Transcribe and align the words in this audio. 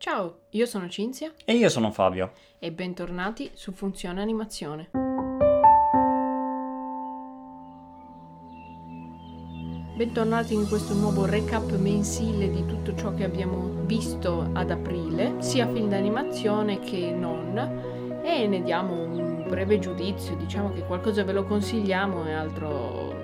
Ciao, 0.00 0.44
io 0.52 0.64
sono 0.64 0.88
Cinzia 0.88 1.30
E 1.44 1.52
io 1.52 1.68
sono 1.68 1.90
Fabio. 1.90 2.32
e 2.58 2.72
bentornati 2.72 3.50
su 3.52 3.70
Funzione 3.72 4.22
Animazione. 4.22 4.88
Bentornati 9.94 10.54
in 10.54 10.66
questo 10.68 10.94
nuovo 10.94 11.26
recap 11.26 11.76
mensile 11.76 12.48
di 12.50 12.64
tutto 12.64 12.96
ciò 12.96 13.12
che 13.12 13.24
abbiamo 13.24 13.84
visto 13.84 14.48
ad 14.54 14.70
aprile, 14.70 15.34
sia 15.42 15.70
film 15.70 15.90
d'animazione 15.90 16.78
che 16.78 17.12
non, 17.12 18.22
e 18.24 18.46
ne 18.46 18.62
diamo 18.62 19.02
un 19.02 19.44
breve 19.46 19.78
giudizio, 19.80 20.34
diciamo 20.34 20.72
che 20.72 20.80
qualcosa 20.86 21.24
ve 21.24 21.32
lo 21.32 21.44
consigliamo 21.44 22.26
e 22.26 22.32
altro. 22.32 23.19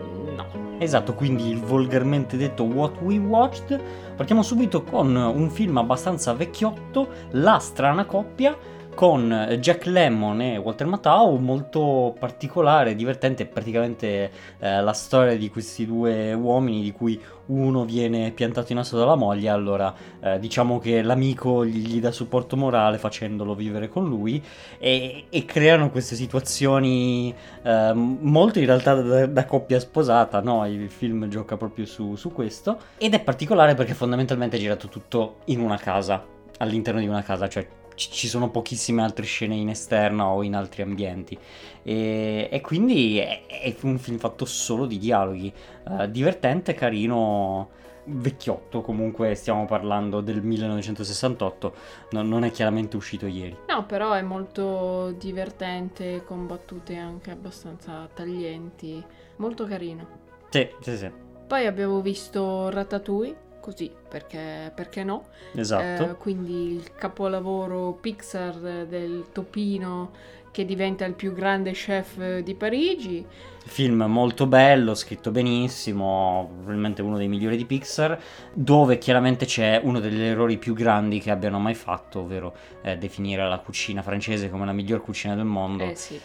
Esatto, 0.78 1.14
quindi 1.14 1.48
il 1.48 1.58
volgarmente 1.58 2.36
detto 2.36 2.64
What 2.64 3.00
We 3.00 3.16
Watched. 3.16 3.80
Partiamo 4.14 4.42
subito 4.42 4.82
con 4.82 5.14
un 5.16 5.50
film 5.50 5.78
abbastanza 5.78 6.34
vecchiotto, 6.34 7.08
La 7.30 7.58
strana 7.58 8.04
coppia, 8.04 8.56
con 8.96 9.58
Jack 9.60 9.84
Lemmon 9.84 10.40
e 10.40 10.56
Walter 10.56 10.86
Matthau, 10.86 11.36
molto 11.36 12.16
particolare, 12.18 12.94
divertente, 12.94 13.44
praticamente 13.44 14.30
eh, 14.58 14.80
la 14.80 14.94
storia 14.94 15.36
di 15.36 15.50
questi 15.50 15.84
due 15.84 16.32
uomini 16.32 16.82
di 16.82 16.92
cui 16.92 17.20
uno 17.48 17.84
viene 17.84 18.30
piantato 18.30 18.72
in 18.72 18.78
asso 18.78 18.96
dalla 18.96 19.14
moglie, 19.14 19.50
allora 19.50 19.94
eh, 20.18 20.38
diciamo 20.38 20.78
che 20.78 21.02
l'amico 21.02 21.66
gli, 21.66 21.86
gli 21.86 22.00
dà 22.00 22.10
supporto 22.10 22.56
morale 22.56 22.96
facendolo 22.96 23.54
vivere 23.54 23.90
con 23.90 24.08
lui 24.08 24.42
e, 24.78 25.26
e 25.28 25.44
creano 25.44 25.90
queste 25.90 26.16
situazioni 26.16 27.34
eh, 27.62 27.92
molto 27.92 28.58
in 28.58 28.66
realtà 28.66 28.94
da, 28.94 29.26
da 29.26 29.44
coppia 29.44 29.78
sposata, 29.78 30.40
no? 30.40 30.66
Il 30.66 30.88
film 30.88 31.28
gioca 31.28 31.58
proprio 31.58 31.84
su, 31.84 32.16
su 32.16 32.32
questo 32.32 32.78
ed 32.96 33.12
è 33.12 33.20
particolare 33.20 33.74
perché 33.74 33.92
fondamentalmente 33.92 34.56
è 34.56 34.58
girato 34.58 34.88
tutto 34.88 35.36
in 35.46 35.60
una 35.60 35.76
casa, 35.76 36.24
all'interno 36.58 37.00
di 37.00 37.06
una 37.06 37.22
casa, 37.22 37.46
cioè 37.46 37.84
ci 37.96 38.28
sono 38.28 38.50
pochissime 38.50 39.02
altre 39.02 39.24
scene 39.24 39.54
in 39.54 39.68
esterna 39.68 40.26
o 40.28 40.42
in 40.42 40.54
altri 40.54 40.82
ambienti. 40.82 41.36
E, 41.82 42.48
e 42.50 42.60
quindi 42.60 43.18
è, 43.18 43.46
è 43.46 43.74
un 43.82 43.98
film 43.98 44.18
fatto 44.18 44.44
solo 44.44 44.86
di 44.86 44.98
dialoghi, 44.98 45.52
eh, 45.88 46.10
divertente, 46.10 46.74
carino, 46.74 47.70
vecchiotto. 48.04 48.80
Comunque 48.82 49.34
stiamo 49.34 49.64
parlando 49.66 50.20
del 50.20 50.42
1968, 50.42 51.74
no- 52.10 52.22
non 52.22 52.44
è 52.44 52.50
chiaramente 52.50 52.96
uscito 52.96 53.26
ieri. 53.26 53.56
No, 53.68 53.84
però 53.86 54.12
è 54.12 54.22
molto 54.22 55.12
divertente, 55.12 56.22
con 56.24 56.46
battute 56.46 56.96
anche 56.96 57.30
abbastanza 57.30 58.08
taglienti, 58.12 59.02
molto 59.36 59.64
carino. 59.66 60.24
Sì, 60.48 60.68
sì, 60.80 60.96
sì, 60.96 61.10
Poi 61.46 61.66
abbiamo 61.66 62.00
visto 62.00 62.70
Ratatouille, 62.70 63.36
così, 63.66 63.90
perché, 64.08 64.70
perché 64.72 65.02
no? 65.02 65.24
esatto. 65.56 66.10
Eh, 66.10 66.14
quindi 66.14 66.74
il 66.76 66.94
capolavoro 66.94 67.98
Pixar 68.00 68.86
del 68.86 69.26
topino 69.32 70.12
che 70.52 70.64
diventa 70.64 71.04
il 71.04 71.14
più 71.14 71.34
grande 71.34 71.72
chef 71.72 72.38
di 72.38 72.54
Parigi. 72.54 73.26
Film 73.64 74.04
molto 74.04 74.46
bello, 74.46 74.94
scritto 74.94 75.32
benissimo, 75.32 76.48
probabilmente 76.54 77.02
uno 77.02 77.16
dei 77.16 77.26
migliori 77.26 77.56
di 77.56 77.64
Pixar, 77.64 78.16
dove 78.52 78.98
chiaramente 78.98 79.46
c'è 79.46 79.80
uno 79.82 79.98
degli 79.98 80.22
errori 80.22 80.58
più 80.58 80.72
grandi 80.72 81.18
che 81.18 81.32
abbiano 81.32 81.58
mai 81.58 81.74
fatto, 81.74 82.20
ovvero 82.20 82.54
eh, 82.82 82.96
definire 82.96 83.46
la 83.48 83.58
cucina 83.58 84.00
francese 84.00 84.48
come 84.48 84.64
la 84.64 84.72
miglior 84.72 85.02
cucina 85.02 85.34
del 85.34 85.44
mondo. 85.44 85.82
Eh 85.82 85.96
sì. 85.96 86.20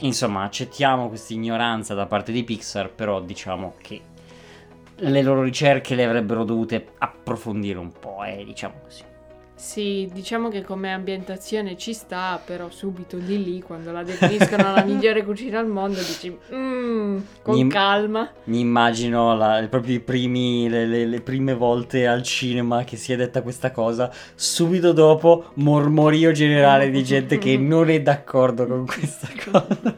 Insomma, 0.00 0.44
accettiamo 0.44 1.08
questa 1.08 1.32
ignoranza 1.32 1.94
da 1.94 2.06
parte 2.06 2.30
di 2.30 2.44
Pixar, 2.44 2.90
però 2.90 3.20
diciamo 3.20 3.74
che 3.80 4.00
le 5.00 5.22
loro 5.22 5.42
ricerche 5.42 5.94
le 5.94 6.04
avrebbero 6.04 6.44
dovute 6.44 6.92
approfondire 6.98 7.78
un 7.78 7.92
po', 7.92 8.22
eh, 8.24 8.44
diciamo 8.44 8.80
così. 8.82 9.09
Sì, 9.62 10.08
diciamo 10.10 10.48
che 10.48 10.62
come 10.62 10.90
ambientazione 10.90 11.76
ci 11.76 11.92
sta, 11.92 12.40
però 12.42 12.70
subito 12.70 13.18
lì 13.18 13.44
lì, 13.44 13.60
quando 13.60 13.92
la 13.92 14.02
definiscono 14.02 14.72
la 14.72 14.82
migliore 14.88 15.22
cucina 15.22 15.58
al 15.58 15.66
mondo, 15.66 15.98
dici, 15.98 16.34
"Mm, 16.54 17.18
con 17.42 17.54
Mi- 17.56 17.68
calma. 17.68 18.30
Mi 18.44 18.60
immagino 18.60 19.36
la- 19.36 19.64
proprio 19.68 19.96
i 19.96 20.00
primi, 20.00 20.66
le, 20.68 20.86
le- 20.86 21.04
le 21.06 21.20
prime 21.20 21.52
volte 21.54 22.06
al 22.06 22.22
cinema 22.22 22.84
che 22.84 22.96
si 22.96 23.12
è 23.12 23.16
detta 23.16 23.42
questa 23.42 23.70
cosa, 23.70 24.10
subito 24.34 24.92
dopo 24.92 25.50
mormorio 25.56 26.32
generale 26.32 26.90
di 26.90 27.04
gente 27.04 27.36
che 27.36 27.56
non 27.60 27.90
è 27.90 28.00
d'accordo 28.00 28.66
con 28.66 28.86
questa 28.86 29.28
cosa, 29.44 29.94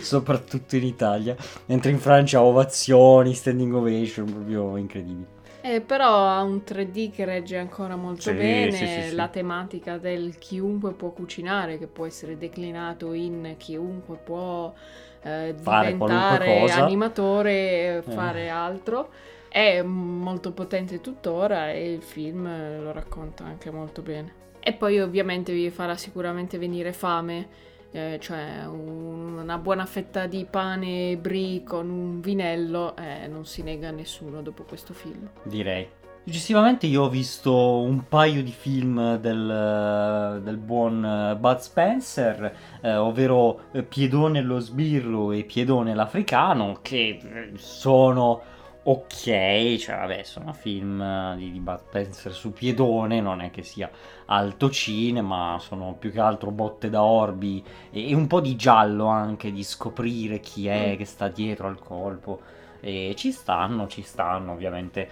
soprattutto 0.00 0.76
in 0.76 0.84
Italia, 0.84 1.36
mentre 1.66 1.90
in 1.90 1.98
Francia 1.98 2.42
ovazioni, 2.42 3.34
standing 3.34 3.74
ovation, 3.74 4.24
proprio 4.32 4.78
incredibili. 4.78 5.33
Eh, 5.66 5.80
però 5.80 6.28
ha 6.28 6.42
un 6.42 6.62
3D 6.62 7.10
che 7.10 7.24
regge 7.24 7.56
ancora 7.56 7.96
molto 7.96 8.20
Sì, 8.20 8.34
bene, 8.34 8.70
sì, 8.70 9.08
sì, 9.08 9.16
la 9.16 9.28
tematica 9.28 9.96
del 9.96 10.36
chiunque 10.36 10.92
può 10.92 11.10
cucinare, 11.10 11.78
che 11.78 11.86
può 11.86 12.04
essere 12.04 12.36
declinato 12.36 13.14
in 13.14 13.54
chiunque 13.56 14.18
può 14.22 14.74
eh, 15.22 15.54
diventare 15.58 16.70
animatore 16.70 17.52
e 17.52 17.96
Eh. 17.96 18.02
fare 18.02 18.48
altro, 18.50 19.08
è 19.48 19.80
molto 19.80 20.52
potente 20.52 21.00
tuttora 21.00 21.70
e 21.72 21.92
il 21.94 22.02
film 22.02 22.46
eh, 22.46 22.80
lo 22.80 22.92
racconta 22.92 23.44
anche 23.44 23.70
molto 23.70 24.02
bene. 24.02 24.42
E 24.60 24.72
poi 24.74 25.00
ovviamente 25.00 25.52
vi 25.54 25.70
farà 25.70 25.96
sicuramente 25.96 26.58
venire 26.58 26.92
fame, 26.92 27.48
eh, 27.94 28.18
cioè 28.20 28.66
un- 28.66 29.38
una 29.38 29.56
buona 29.58 29.86
fetta 29.86 30.26
di 30.26 30.44
pane 30.50 31.16
brie 31.16 31.62
con 31.62 31.88
un 31.88 32.20
vinello, 32.20 32.96
eh, 32.96 33.28
non 33.28 33.44
si 33.46 33.62
nega 33.62 33.88
a 33.88 33.92
nessuno 33.92 34.42
dopo 34.42 34.64
questo 34.64 34.92
film. 34.92 35.28
direi. 35.44 35.86
Successivamente 36.26 36.86
io 36.86 37.02
ho 37.02 37.08
visto 37.10 37.52
un 37.80 38.08
paio 38.08 38.42
di 38.42 38.50
film 38.50 39.16
del, 39.18 40.40
del 40.42 40.56
buon 40.56 41.04
eh, 41.04 41.36
Bud 41.36 41.58
Spencer, 41.58 42.56
eh, 42.80 42.96
ovvero 42.96 43.64
eh, 43.72 43.82
Piedone 43.82 44.40
lo 44.40 44.58
sbirro 44.58 45.32
e 45.32 45.44
Piedone 45.44 45.94
l'africano, 45.94 46.78
che 46.80 47.20
eh, 47.22 47.50
sono 47.56 48.40
ok, 48.86 49.76
cioè 49.78 49.96
vabbè 49.96 50.22
sono 50.24 50.52
film 50.52 51.00
eh, 51.00 51.34
di, 51.36 51.50
di 51.52 51.60
Bud 51.60 51.78
Spencer 51.86 52.32
su 52.32 52.52
Piedone, 52.52 53.20
non 53.20 53.40
è 53.40 53.50
che 53.50 53.62
sia 53.62 53.90
alto 54.26 54.70
cinema, 54.70 55.56
sono 55.60 55.94
più 55.98 56.10
che 56.12 56.20
altro 56.20 56.50
botte 56.50 56.90
da 56.90 57.02
orbi 57.02 57.64
e, 57.90 58.10
e 58.10 58.14
un 58.14 58.26
po' 58.26 58.40
di 58.40 58.56
giallo 58.56 59.06
anche, 59.06 59.52
di 59.52 59.62
scoprire 59.64 60.40
chi 60.40 60.66
è 60.68 60.94
Mm. 60.94 60.98
che 60.98 61.04
sta 61.06 61.28
dietro 61.28 61.66
al 61.68 61.78
colpo. 61.78 62.40
E 62.80 63.14
ci 63.16 63.32
stanno, 63.32 63.86
ci 63.88 64.02
stanno, 64.02 64.52
ovviamente. 64.52 65.08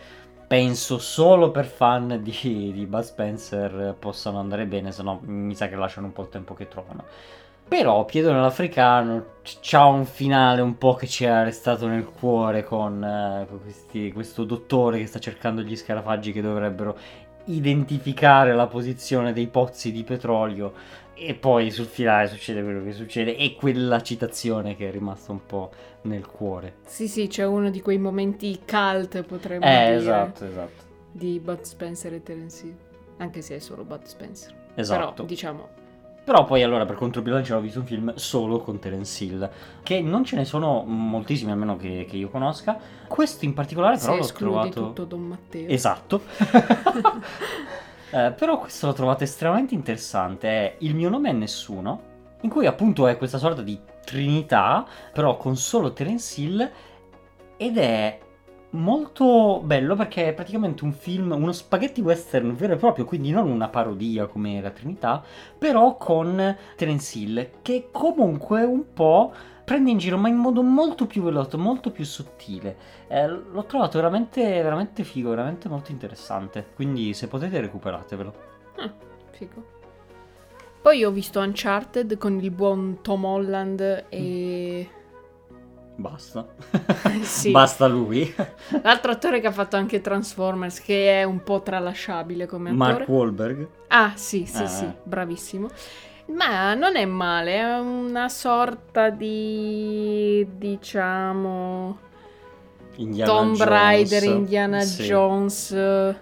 Penso 0.47 0.99
solo 0.99 1.51
per 1.51 1.65
fan 1.65 2.21
di, 2.23 2.71
di 2.75 2.87
Bud 2.87 3.01
Spencer 3.03 3.97
possano 3.99 4.39
andare 4.39 4.67
bene, 4.67 4.93
se 4.93 5.03
no 5.03 5.19
mi 5.23 5.55
sa 5.55 5.69
che 5.69 5.77
lasciano 5.77 6.07
un 6.09 6.13
po' 6.13 6.23
il 6.23 6.29
tempo 6.29 6.53
che 6.55 6.69
trovano. 6.69 7.05
Però 7.75 8.05
Piedone 8.05 8.39
l'Africano 8.39 9.25
c- 9.43 9.57
c'ha 9.63 9.87
un 9.87 10.05
finale 10.05 10.61
un 10.61 10.77
po' 10.77 10.95
che 10.95 11.07
ci 11.07 11.25
è 11.25 11.43
restato 11.43 11.87
nel 11.87 12.05
cuore 12.05 12.65
con, 12.65 13.03
eh, 13.03 13.47
con 13.49 13.63
questi- 13.63 14.13
questo 14.13 14.45
dottore 14.45 14.99
che 14.99 15.07
sta 15.07 15.19
cercando 15.19 15.63
gli 15.63 15.75
scarafaggi 15.75 16.33
che 16.33 16.43
dovrebbero 16.43 16.97
identificare 17.47 18.53
la 18.55 18.67
posizione 18.67 19.33
dei 19.33 19.47
pozzi 19.47 19.91
di 19.91 20.05
petrolio 20.05 20.73
e 21.15 21.35
poi 21.35 21.71
sul 21.71 21.87
finale 21.87 22.29
succede 22.29 22.63
quello 22.63 22.83
che 22.85 22.93
succede 22.93 23.37
e 23.37 23.55
quella 23.55 24.03
citazione 24.03 24.77
che 24.77 24.89
è 24.89 24.91
rimasta 24.91 25.33
un 25.33 25.47
po' 25.47 25.71
nel 26.03 26.27
cuore. 26.27 26.75
Sì, 26.85 27.09
sì, 27.09 27.27
c'è 27.27 27.47
uno 27.47 27.71
di 27.71 27.81
quei 27.81 27.99
momenti 27.99 28.61
cult, 28.67 29.23
potremmo 29.23 29.65
Eh, 29.65 29.69
dire, 29.85 29.95
esatto, 29.95 30.45
esatto. 30.45 30.83
di 31.11 31.41
Bud 31.41 31.63
Spencer 31.63 32.13
e 32.13 32.23
Terence 32.23 32.67
Hill. 32.67 32.77
Anche 33.17 33.41
se 33.41 33.57
è 33.57 33.59
solo 33.61 33.83
Bud 33.85 34.03
Spencer. 34.05 34.53
Esatto. 34.75 35.13
Però, 35.13 35.27
diciamo, 35.27 35.69
Però 36.25 36.45
poi 36.45 36.63
allora 36.63 36.87
per 36.87 36.97
controbilanciare 36.97 37.59
ho 37.59 37.63
visto 37.63 37.81
un 37.81 37.87
film 37.87 38.15
solo 38.15 38.61
con 38.61 38.79
Terence 38.79 39.25
Hill, 39.25 39.51
che 39.83 40.01
non 40.01 40.25
ce 40.25 40.37
ne 40.37 40.45
sono 40.45 40.83
moltissimi 40.85 41.51
almeno 41.51 41.77
che, 41.77 42.07
che 42.09 42.17
io 42.17 42.29
conosca. 42.29 42.79
Questo 43.09 43.45
in 43.45 43.55
particolare 43.55 43.99
però 43.99 44.13
se 44.13 44.19
l'ho 44.19 44.39
trovato... 44.39 44.87
tutto 44.87 45.05
Don 45.05 45.23
Matteo. 45.23 45.69
Esatto. 45.69 46.23
Eh, 48.15 48.31
però 48.33 48.59
questo 48.59 48.87
l'ho 48.87 48.93
trovato 48.93 49.25
estremamente 49.25 49.75
interessante. 49.75 50.49
È 50.49 50.75
Il 50.81 50.95
mio 50.95 51.09
nome 51.09 51.31
è 51.31 51.33
nessuno, 51.33 52.03
in 52.43 52.51
cui 52.51 52.67
appunto 52.67 53.07
è 53.07 53.17
questa 53.17 53.39
sorta 53.39 53.63
di 53.63 53.81
trinità, 54.05 54.87
però 55.13 55.39
con 55.39 55.57
solo 55.57 55.95
Terence 55.95 56.39
Hill, 56.39 56.71
ed 57.57 57.79
è 57.79 58.19
molto 58.73 59.61
bello 59.65 59.95
perché 59.97 60.29
è 60.29 60.33
praticamente 60.33 60.85
un 60.85 60.93
film, 60.93 61.33
uno 61.33 61.53
spaghetti 61.53 62.01
western 62.01 62.55
vero 62.55 62.75
e 62.75 62.77
proprio, 62.77 63.05
quindi 63.05 63.31
non 63.31 63.51
una 63.51 63.69
parodia 63.69 64.27
come 64.27 64.61
la 64.61 64.71
Trinità, 64.71 65.23
però 65.57 65.97
con 65.97 66.57
Terence 66.77 67.19
Hill, 67.19 67.49
che 67.63 67.89
comunque 67.91 68.63
un 68.63 68.93
po' 68.93 69.33
prende 69.65 69.91
in 69.91 69.99
giro, 69.99 70.19
ma 70.19 70.29
in 70.29 70.37
modo 70.37 70.63
molto 70.63 71.07
più 71.07 71.23
veloce, 71.23 71.57
molto 71.57 71.91
più 71.91 72.05
sottile. 72.05 72.77
Eh, 73.09 73.27
l'ho 73.27 73.65
trovato 73.65 73.99
veramente, 73.99 74.43
veramente 74.43 75.05
figo, 75.05 75.31
veramente 75.31 75.69
molto 75.69 75.93
interessante. 75.93 76.67
Quindi 76.75 77.15
se 77.15 77.29
potete 77.29 77.61
recuperatevelo. 77.61 78.35
Ah, 78.77 78.93
figo. 79.31 79.65
Poi 80.83 81.05
ho 81.05 81.11
visto 81.11 81.39
Uncharted 81.39 82.19
con 82.19 82.41
il 82.41 82.51
buon 82.51 82.99
Tom 83.03 83.25
Holland 83.25 84.07
e... 84.09 84.89
Basta. 85.95 86.47
Sì. 87.23 87.51
Basta 87.51 87.87
lui. 87.87 88.33
L'altro 88.83 89.13
attore 89.13 89.41
che 89.41 89.47
ha 89.47 89.53
fatto 89.53 89.77
anche 89.77 90.01
Transformers, 90.01 90.81
che 90.81 91.21
è 91.21 91.25
un 91.25 91.43
po' 91.43 91.63
tralasciabile 91.63 92.47
come 92.47 92.71
attore. 92.71 92.93
Mark 92.93 93.09
Wahlberg. 93.09 93.69
Ah, 93.89 94.13
sì, 94.17 94.45
sì, 94.47 94.63
Ah. 94.63 94.67
sì, 94.67 94.89
bravissimo. 95.03 95.69
Ma 96.27 96.75
non 96.75 96.97
è 96.97 97.05
male, 97.05 97.57
è 97.59 97.79
una 97.79 98.29
sorta 98.29 99.11
di, 99.11 100.47
diciamo, 100.57 101.99
Indiana 102.97 103.31
Tomb. 103.33 103.61
Raider, 103.63 104.23
Indiana 104.25 104.81
Sì. 104.81 105.03
Jones, 105.05 105.73
eh, 105.73 106.17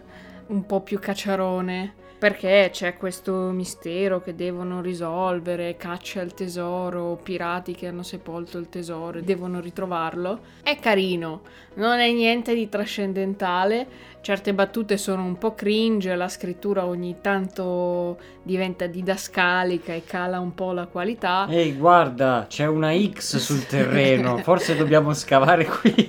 un 0.49 0.67
po' 0.67 0.81
più 0.81 0.99
cacciarone. 0.99 1.95
Perché 2.21 2.69
c'è 2.71 2.99
questo 2.99 3.33
mistero 3.33 4.21
che 4.21 4.35
devono 4.35 4.83
risolvere, 4.83 5.79
caccia 5.79 6.21
al 6.21 6.35
tesoro, 6.35 7.19
pirati 7.23 7.75
che 7.75 7.87
hanno 7.87 8.03
sepolto 8.03 8.59
il 8.59 8.69
tesoro 8.69 9.17
e 9.17 9.23
devono 9.23 9.59
ritrovarlo. 9.59 10.41
È 10.63 10.79
carino, 10.79 11.41
non 11.77 11.99
è 11.99 12.13
niente 12.13 12.55
di 12.55 12.69
trascendentale, 12.69 13.87
certe 14.21 14.53
battute 14.53 14.99
sono 14.99 15.25
un 15.25 15.39
po' 15.39 15.55
cringe, 15.55 16.15
la 16.15 16.29
scrittura 16.29 16.85
ogni 16.85 17.17
tanto 17.23 18.19
diventa 18.43 18.87
didascalica 18.87 19.95
e 19.95 20.05
cala 20.05 20.41
un 20.41 20.55
po' 20.55 20.73
la 20.73 20.89
qualità. 20.89 21.47
Ehi, 21.49 21.73
guarda, 21.73 22.45
c'è 22.47 22.67
una 22.67 22.93
X 22.95 23.39
sul 23.39 23.65
terreno. 23.65 24.37
Forse 24.37 24.77
dobbiamo 24.77 25.15
scavare 25.15 25.65
qui. 25.65 26.07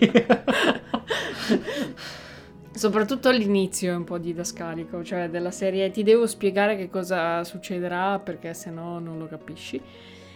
Soprattutto 2.81 3.29
all'inizio 3.29 3.91
è 3.91 3.95
un 3.95 4.05
po' 4.05 4.17
didascalico, 4.17 5.03
cioè 5.03 5.29
della 5.29 5.51
serie 5.51 5.91
ti 5.91 6.01
devo 6.01 6.25
spiegare 6.25 6.75
che 6.75 6.89
cosa 6.89 7.43
succederà 7.43 8.17
perché 8.17 8.55
se 8.55 8.71
no 8.71 8.97
non 8.97 9.19
lo 9.19 9.27
capisci. 9.27 9.79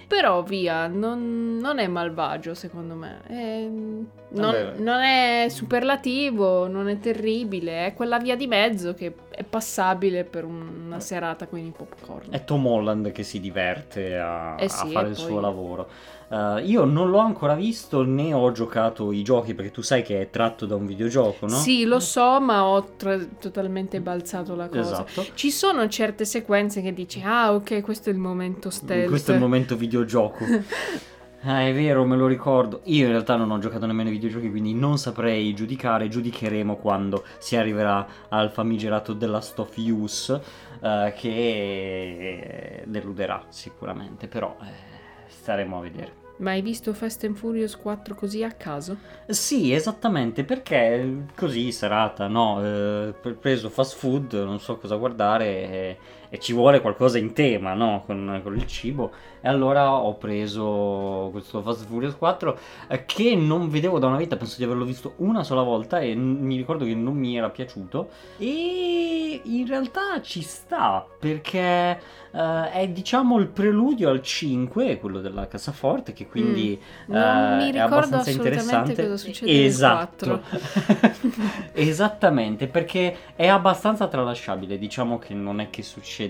Però 0.07 0.43
via, 0.43 0.85
non, 0.85 1.57
non 1.59 1.79
è 1.79 1.87
malvagio 1.87 2.53
secondo 2.53 2.93
me. 2.93 3.21
È- 3.25 3.67
non, 3.67 4.11
Vabbè. 4.29 4.73
non 4.77 5.01
è 5.01 5.47
superlativo, 5.49 6.67
non 6.67 6.87
è 6.87 6.99
terribile, 6.99 7.87
è 7.87 7.93
quella 7.95 8.19
via 8.19 8.35
di 8.35 8.45
mezzo 8.45 8.93
che 8.93 9.15
è 9.31 9.43
passabile 9.43 10.23
per 10.23 10.43
una 10.45 10.99
serata 10.99 11.47
con 11.47 11.57
i 11.57 11.73
popcorn. 11.75 12.27
È 12.29 12.43
Tom 12.43 12.67
Holland 12.67 13.11
che 13.11 13.23
si 13.23 13.39
diverte 13.39 14.19
a, 14.19 14.55
Eh 14.59 14.65
a 14.65 14.69
sì, 14.69 14.91
fare 14.91 15.07
e 15.07 15.09
il 15.09 15.15
poi- 15.15 15.25
suo 15.25 15.39
lavoro. 15.39 15.89
Eh, 16.29 16.63
io 16.65 16.85
non 16.85 17.09
l'ho 17.09 17.19
ancora 17.19 17.55
visto 17.55 18.03
né 18.03 18.33
ho 18.33 18.51
giocato 18.51 19.11
i 19.11 19.23
giochi 19.23 19.53
perché 19.53 19.71
tu 19.71 19.81
sai 19.81 20.01
che 20.01 20.21
è 20.21 20.29
tratto 20.29 20.65
da 20.65 20.75
un 20.75 20.85
videogioco, 20.85 21.47
no? 21.47 21.55
Sì, 21.55 21.85
lo 21.85 21.99
so, 21.99 22.39
ma 22.41 22.65
ho 22.65 22.95
tra- 22.95 23.17
totalmente 23.39 24.01
balzato 24.01 24.55
la 24.55 24.67
cosa. 24.67 25.05
Esatto. 25.07 25.25
Ci 25.33 25.51
sono 25.51 25.87
certe 25.87 26.25
sequenze 26.25 26.81
che 26.81 26.93
dici, 26.93 27.21
ah 27.23 27.53
ok, 27.53 27.81
questo 27.81 28.09
è 28.09 28.13
il 28.13 28.19
momento 28.19 28.69
stealth. 28.69 29.09
Questo 29.09 29.31
è 29.31 29.35
il 29.35 29.41
momento 29.41 29.75
videogioco. 29.75 30.45
Ah, 31.47 31.61
è 31.61 31.71
vero, 31.75 32.03
me 32.05 32.15
lo 32.15 32.25
ricordo. 32.25 32.81
Io 32.85 33.05
in 33.05 33.11
realtà 33.11 33.35
non 33.35 33.51
ho 33.51 33.59
giocato 33.59 33.85
nemmeno 33.85 34.09
ai 34.09 34.15
videogiochi, 34.15 34.49
quindi 34.49 34.73
non 34.73 34.97
saprei 34.97 35.53
giudicare. 35.53 36.07
Giudicheremo 36.07 36.75
quando 36.77 37.23
si 37.37 37.55
arriverà 37.55 38.07
al 38.29 38.49
famigerato 38.49 39.13
della 39.13 39.41
Stuff 39.41 39.77
Use, 39.77 40.41
eh, 40.81 41.13
che 41.15 42.83
deluderà 42.87 43.43
sicuramente, 43.49 44.27
però 44.27 44.57
eh, 44.59 45.04
staremo 45.27 45.77
a 45.77 45.81
vedere. 45.81 46.23
Ma 46.37 46.51
hai 46.51 46.61
visto 46.61 46.93
Fast 46.93 47.23
and 47.23 47.35
Furious 47.35 47.77
4 47.77 48.13
così 48.13 48.43
a 48.43 48.51
caso? 48.51 48.97
Sì, 49.27 49.71
esattamente, 49.71 50.43
perché 50.43 51.27
così 51.33 51.71
serata, 51.71 52.27
no? 52.27 52.61
Eh, 52.61 53.13
pre- 53.13 53.35
preso 53.35 53.69
fast 53.69 53.95
food, 53.95 54.33
non 54.33 54.59
so 54.59 54.77
cosa 54.77 54.97
guardare 54.97 55.45
e, 55.45 55.97
e 56.35 56.39
ci 56.39 56.51
vuole 56.51 56.81
qualcosa 56.81 57.17
in 57.17 57.31
tema, 57.31 57.73
no? 57.73 58.03
Con, 58.05 58.41
con 58.43 58.55
il 58.55 58.67
cibo. 58.67 59.11
E 59.39 59.47
allora 59.47 59.93
ho 59.93 60.15
preso 60.15 61.29
questo 61.31 61.61
Fast 61.61 61.85
Furious 61.85 62.15
4 62.15 62.59
eh, 62.89 63.05
che 63.05 63.35
non 63.35 63.69
vedevo 63.69 63.99
da 63.99 64.07
una 64.07 64.17
vita, 64.17 64.35
penso 64.35 64.57
di 64.57 64.65
averlo 64.65 64.83
visto 64.83 65.13
una 65.17 65.43
sola 65.43 65.61
volta 65.61 65.99
e 65.99 66.13
n- 66.13 66.39
mi 66.41 66.57
ricordo 66.57 66.83
che 66.83 66.93
non 66.93 67.15
mi 67.15 67.37
era 67.37 67.49
piaciuto. 67.49 68.09
E 68.37 69.39
in 69.43 69.65
realtà 69.65 70.19
ci 70.21 70.41
sta, 70.41 71.05
perché 71.19 71.99
eh, 72.31 72.71
è 72.71 72.87
diciamo 72.89 73.37
il 73.37 73.47
preludio 73.47 74.09
al 74.09 74.21
5, 74.21 74.97
quello 74.99 75.21
della 75.21 75.47
cassaforte, 75.47 76.11
che 76.11 76.27
quindi... 76.27 76.77
Non 77.05 77.17
eh, 77.17 77.55
mi 77.55 77.69
è 77.69 77.71
ricordo 77.71 77.95
abbastanza 77.95 78.29
assolutamente 78.29 78.91
interessante. 78.91 79.07
cosa 79.07 79.17
succede 79.17 79.65
esatto. 79.65 80.41
4. 80.41 81.33
Esattamente, 81.73 82.67
perché 82.67 83.17
è 83.35 83.47
abbastanza 83.47 84.07
tralasciabile. 84.07 84.77
Diciamo 84.77 85.17
che 85.17 85.33
non 85.33 85.59
è 85.61 85.69
che 85.69 85.81
succede 85.81 86.24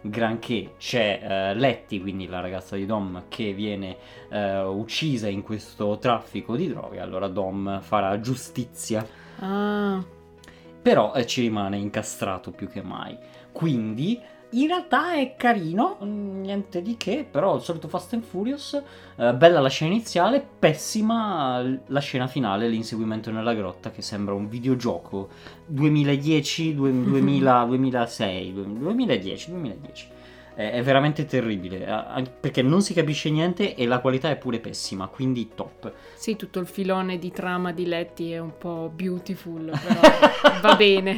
granché. 0.00 0.74
C'è 0.78 1.20
eh, 1.22 1.54
Letty, 1.54 2.00
quindi 2.00 2.26
la 2.26 2.40
ragazza 2.40 2.76
di 2.76 2.86
Dom, 2.86 3.24
che 3.28 3.52
viene 3.52 3.96
eh, 4.30 4.62
uccisa 4.62 5.28
in 5.28 5.42
questo 5.42 5.98
traffico 5.98 6.56
di 6.56 6.68
droghe. 6.68 7.00
Allora 7.00 7.28
Dom 7.28 7.80
farà 7.80 8.18
giustizia. 8.20 9.06
Ah, 9.40 10.02
Però 10.82 11.14
eh, 11.14 11.26
ci 11.26 11.42
rimane 11.42 11.76
incastrato 11.76 12.50
più 12.50 12.68
che 12.68 12.82
mai. 12.82 13.16
Quindi. 13.52 14.20
In 14.52 14.66
realtà 14.66 15.12
è 15.12 15.34
carino, 15.36 15.98
mm, 16.02 16.40
niente 16.40 16.80
di 16.80 16.96
che, 16.96 17.26
però 17.30 17.56
il 17.56 17.62
solito 17.62 17.86
Fast 17.86 18.14
and 18.14 18.22
Furious, 18.22 18.82
eh, 19.16 19.34
bella 19.34 19.60
la 19.60 19.68
scena 19.68 19.92
iniziale, 19.92 20.46
pessima 20.58 21.62
la 21.86 22.00
scena 22.00 22.26
finale, 22.28 22.66
l'inseguimento 22.66 23.30
nella 23.30 23.52
grotta 23.52 23.90
che 23.90 24.00
sembra 24.00 24.32
un 24.32 24.48
videogioco 24.48 25.28
2010, 25.66 26.74
due- 26.74 26.90
2000, 26.90 27.64
2006, 27.66 28.54
2010, 28.54 29.50
2010. 29.50 30.08
È, 30.58 30.72
è 30.72 30.82
veramente 30.82 31.24
terribile, 31.24 31.86
perché 32.40 32.62
non 32.62 32.82
si 32.82 32.92
capisce 32.92 33.30
niente 33.30 33.76
e 33.76 33.86
la 33.86 34.00
qualità 34.00 34.28
è 34.28 34.36
pure 34.36 34.58
pessima, 34.58 35.06
quindi 35.06 35.50
top. 35.54 35.92
sì, 36.16 36.34
tutto 36.34 36.58
il 36.58 36.66
filone 36.66 37.16
di 37.16 37.30
trama 37.30 37.70
di 37.70 37.86
Letty 37.86 38.30
è 38.30 38.38
un 38.38 38.58
po' 38.58 38.90
beautiful, 38.92 39.70
però 39.70 40.00
va 40.60 40.74
bene. 40.74 41.16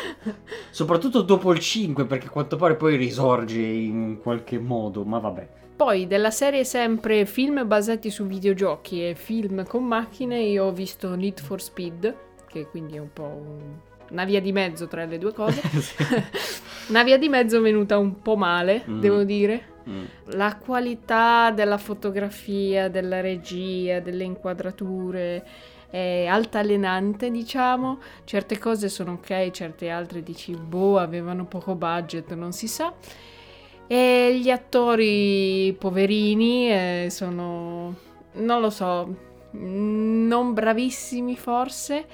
Soprattutto 0.70 1.20
dopo 1.20 1.52
il 1.52 1.58
5, 1.58 2.06
perché 2.06 2.28
a 2.28 2.30
quanto 2.30 2.56
pare 2.56 2.74
poi 2.76 2.96
risorge 2.96 3.60
in 3.60 4.18
qualche 4.22 4.58
modo, 4.58 5.04
ma 5.04 5.18
vabbè. 5.18 5.48
Poi 5.76 6.06
della 6.06 6.30
serie 6.30 6.64
sempre 6.64 7.26
film 7.26 7.66
basati 7.66 8.08
su 8.08 8.24
videogiochi 8.24 9.06
e 9.06 9.14
film 9.14 9.62
con 9.66 9.84
macchine, 9.84 10.40
io 10.40 10.64
ho 10.64 10.72
visto 10.72 11.14
Need 11.14 11.38
for 11.38 11.60
Speed, 11.60 12.16
che 12.46 12.66
quindi 12.66 12.96
è 12.96 13.00
un 13.00 13.12
po' 13.12 13.24
un- 13.24 13.88
una 14.10 14.24
via 14.24 14.40
di 14.40 14.52
mezzo 14.52 14.86
tra 14.86 15.04
le 15.04 15.18
due 15.18 15.32
cose. 15.32 15.60
una 16.88 17.02
via 17.04 17.18
di 17.18 17.28
mezzo 17.28 17.60
venuta 17.60 17.98
un 17.98 18.20
po' 18.22 18.36
male, 18.36 18.84
Mm. 18.88 19.00
devo 19.00 19.24
dire. 19.24 19.62
Mm. 19.88 20.04
La 20.34 20.56
qualità 20.56 21.50
della 21.50 21.78
fotografia, 21.78 22.88
della 22.88 23.20
regia, 23.20 24.00
delle 24.00 24.24
inquadrature 24.24 25.44
è 25.90 26.26
altalenante, 26.26 27.30
diciamo. 27.30 27.98
Certe 28.24 28.58
cose 28.58 28.88
sono 28.88 29.12
ok, 29.12 29.50
certe 29.50 29.88
altre 29.90 30.22
dici, 30.22 30.52
boh, 30.52 30.98
avevano 30.98 31.46
poco 31.46 31.74
budget, 31.74 32.32
non 32.34 32.52
si 32.52 32.68
sa. 32.68 32.92
E 33.86 34.38
gli 34.40 34.50
attori 34.50 35.74
poverini 35.76 36.70
eh, 36.70 37.06
sono, 37.10 37.96
non 38.34 38.60
lo 38.60 38.70
so, 38.70 39.16
non 39.52 40.52
bravissimi 40.54 41.36
forse. 41.36 42.06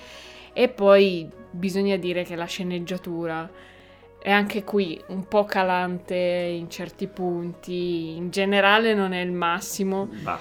E 0.54 0.68
poi 0.70 1.28
bisogna 1.56 1.96
dire 1.96 2.22
che 2.24 2.36
la 2.36 2.44
sceneggiatura 2.44 3.50
è 4.20 4.30
anche 4.30 4.64
qui 4.64 5.00
un 5.08 5.26
po' 5.28 5.44
calante 5.44 6.14
in 6.14 6.68
certi 6.70 7.06
punti, 7.06 8.16
in 8.16 8.30
generale 8.30 8.94
non 8.94 9.12
è 9.12 9.20
il 9.20 9.32
massimo. 9.32 10.08
Bah. 10.22 10.40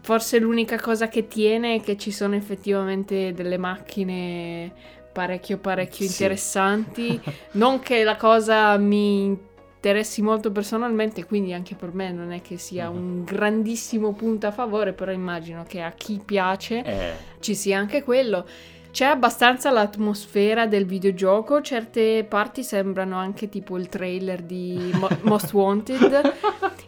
Forse 0.00 0.38
l'unica 0.38 0.78
cosa 0.80 1.08
che 1.08 1.28
tiene 1.28 1.76
è 1.76 1.80
che 1.80 1.96
ci 1.96 2.10
sono 2.10 2.34
effettivamente 2.34 3.32
delle 3.32 3.56
macchine 3.58 4.72
parecchio 5.12 5.58
parecchio 5.58 6.04
Sì. 6.06 6.10
interessanti. 6.12 7.20
non 7.52 7.78
che 7.80 8.02
la 8.02 8.16
cosa 8.16 8.76
mi 8.78 9.50
interessi 9.74 10.22
molto 10.22 10.50
personalmente, 10.52 11.24
quindi 11.24 11.52
anche 11.52 11.74
per 11.74 11.92
me 11.92 12.12
non 12.12 12.32
è 12.32 12.40
che 12.42 12.56
sia 12.56 12.88
Mhm. 12.90 12.96
un 12.96 13.24
grandissimo 13.24 14.12
punto 14.12 14.46
a 14.46 14.50
favore, 14.52 14.92
però 14.92 15.10
immagino 15.10 15.64
che 15.66 15.80
a 15.82 15.90
chi 15.92 16.20
piace 16.24 16.82
Eh, 16.84 17.12
ci 17.40 17.54
sia 17.54 17.78
anche 17.78 18.02
quello. 18.02 18.46
C'è 18.92 19.06
abbastanza 19.06 19.70
l'atmosfera 19.70 20.66
del 20.66 20.84
videogioco, 20.84 21.62
certe 21.62 22.26
parti 22.28 22.62
sembrano 22.62 23.16
anche 23.16 23.48
tipo 23.48 23.78
il 23.78 23.88
trailer 23.88 24.42
di 24.42 24.90
Mo- 24.94 25.08
Most 25.22 25.54
Wanted, 25.54 26.34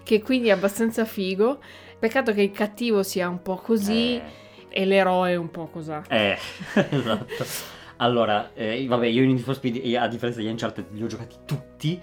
che 0.02 0.20
quindi 0.20 0.48
è 0.48 0.50
abbastanza 0.50 1.06
figo. 1.06 1.60
Peccato 1.98 2.32
che 2.32 2.42
il 2.42 2.50
cattivo 2.50 3.02
sia 3.02 3.26
un 3.26 3.40
po' 3.40 3.56
così 3.56 4.16
eh, 4.16 4.22
e 4.68 4.84
l'eroe 4.84 5.34
un 5.36 5.50
po' 5.50 5.68
così. 5.68 5.92
eh, 6.10 6.36
esatto. 6.90 7.46
Allora, 7.96 8.50
eh, 8.52 8.84
vabbè, 8.86 9.06
io 9.06 9.22
in 9.22 9.30
Need 9.30 9.40
for 9.42 9.54
Speed, 9.54 9.94
a 9.94 10.06
differenza 10.06 10.40
di 10.40 10.46
Uncharted, 10.48 10.86
li 10.90 11.02
ho 11.02 11.06
giocati 11.06 11.36
tutti. 11.46 11.98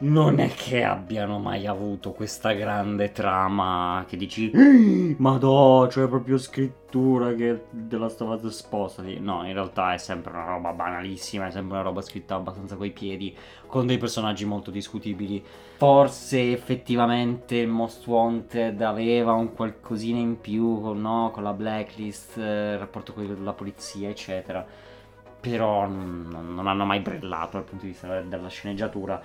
Non 0.00 0.38
è 0.38 0.48
che 0.50 0.84
abbiano 0.84 1.38
mai 1.40 1.66
avuto 1.66 2.12
questa 2.12 2.52
grande 2.52 3.10
trama 3.10 4.04
che 4.06 4.16
dici 4.16 4.50
"Ehi, 4.54 5.16
Madò, 5.18 5.86
c'è 5.88 6.06
proprio 6.06 6.38
scrittura 6.38 7.34
che 7.34 7.64
della 7.70 8.08
stavata 8.08 8.48
spostati. 8.50 9.18
No, 9.18 9.44
in 9.44 9.52
realtà 9.52 9.94
è 9.94 9.98
sempre 9.98 10.32
una 10.32 10.44
roba 10.44 10.72
banalissima, 10.72 11.48
è 11.48 11.50
sempre 11.50 11.74
una 11.74 11.82
roba 11.82 12.00
scritta 12.00 12.36
abbastanza 12.36 12.76
coi 12.76 12.90
piedi, 12.90 13.34
con 13.66 13.86
dei 13.86 13.98
personaggi 13.98 14.44
molto 14.44 14.70
discutibili. 14.70 15.44
Forse 15.76 16.52
effettivamente 16.52 17.66
Most 17.66 18.06
Wanted 18.06 18.80
aveva 18.82 19.32
un 19.32 19.52
qualcosina 19.52 20.18
in 20.18 20.40
più 20.40 20.92
no, 20.92 21.30
con 21.32 21.42
la 21.42 21.52
blacklist, 21.52 22.36
eh, 22.38 22.72
il 22.72 22.78
rapporto 22.78 23.12
con 23.12 23.36
la 23.42 23.52
polizia, 23.52 24.08
eccetera. 24.08 24.64
Però 25.40 25.86
non 25.86 26.66
hanno 26.66 26.84
mai 26.84 26.98
brillato 27.00 27.58
dal 27.58 27.64
punto 27.64 27.84
di 27.84 27.92
vista 27.92 28.20
della 28.22 28.48
sceneggiatura 28.48 29.22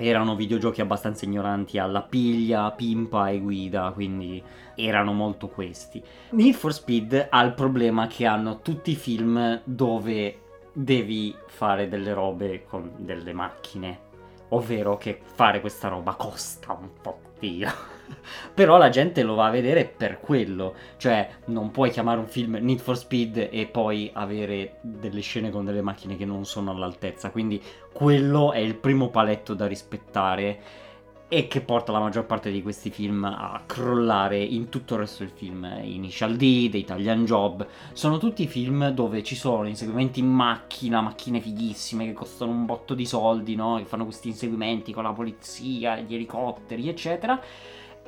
erano 0.00 0.34
videogiochi 0.34 0.80
abbastanza 0.80 1.26
ignoranti 1.26 1.78
alla 1.78 2.02
piglia, 2.02 2.70
pimpa 2.72 3.28
e 3.28 3.38
guida, 3.38 3.90
quindi 3.92 4.42
erano 4.74 5.12
molto 5.12 5.48
questi. 5.48 6.02
Need 6.30 6.54
for 6.54 6.72
Speed 6.72 7.28
ha 7.28 7.42
il 7.42 7.52
problema 7.52 8.06
che 8.06 8.24
hanno 8.24 8.60
tutti 8.62 8.92
i 8.92 8.96
film 8.96 9.60
dove 9.64 10.38
devi 10.72 11.34
fare 11.46 11.88
delle 11.88 12.14
robe 12.14 12.64
con 12.64 12.92
delle 12.96 13.34
macchine, 13.34 14.00
ovvero 14.48 14.96
che 14.96 15.20
fare 15.22 15.60
questa 15.60 15.88
roba 15.88 16.14
costa 16.14 16.72
un 16.72 16.88
po' 17.00 17.18
Dio. 17.38 17.99
Però 18.54 18.76
la 18.76 18.88
gente 18.88 19.22
lo 19.22 19.34
va 19.34 19.46
a 19.46 19.50
vedere 19.50 19.84
per 19.84 20.20
quello, 20.20 20.74
cioè 20.96 21.28
non 21.46 21.70
puoi 21.70 21.90
chiamare 21.90 22.18
un 22.18 22.26
film 22.26 22.58
Need 22.60 22.80
for 22.80 22.96
Speed 22.96 23.48
e 23.50 23.66
poi 23.66 24.10
avere 24.12 24.78
delle 24.80 25.20
scene 25.20 25.50
con 25.50 25.64
delle 25.64 25.82
macchine 25.82 26.16
che 26.16 26.24
non 26.24 26.44
sono 26.44 26.70
all'altezza, 26.70 27.30
quindi 27.30 27.62
quello 27.92 28.52
è 28.52 28.58
il 28.58 28.74
primo 28.74 29.08
paletto 29.08 29.54
da 29.54 29.66
rispettare 29.66 30.88
e 31.32 31.46
che 31.46 31.60
porta 31.60 31.92
la 31.92 32.00
maggior 32.00 32.26
parte 32.26 32.50
di 32.50 32.60
questi 32.60 32.90
film 32.90 33.22
a 33.22 33.62
crollare 33.64 34.42
in 34.42 34.68
tutto 34.68 34.94
il 34.94 35.00
resto 35.00 35.22
del 35.22 35.32
film. 35.32 35.64
Initial 35.80 36.34
D, 36.34 36.68
The 36.70 36.78
Italian 36.78 37.24
Job, 37.24 37.64
sono 37.92 38.18
tutti 38.18 38.48
film 38.48 38.88
dove 38.88 39.22
ci 39.22 39.36
sono 39.36 39.68
inseguimenti 39.68 40.18
in 40.18 40.26
macchina, 40.26 41.00
macchine 41.00 41.40
fighissime 41.40 42.04
che 42.06 42.14
costano 42.14 42.50
un 42.50 42.66
botto 42.66 42.94
di 42.94 43.06
soldi, 43.06 43.54
no? 43.54 43.76
Che 43.76 43.84
fanno 43.84 44.02
questi 44.02 44.26
inseguimenti 44.26 44.92
con 44.92 45.04
la 45.04 45.12
polizia, 45.12 46.00
gli 46.00 46.14
elicotteri, 46.14 46.88
eccetera 46.88 47.40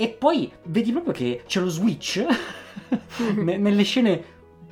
e 0.03 0.09
poi 0.09 0.51
vedi 0.65 0.91
proprio 0.91 1.13
che 1.13 1.43
c'è 1.47 1.61
lo 1.61 1.69
switch 1.69 2.27
nelle 3.45 3.83
scene 3.85 4.21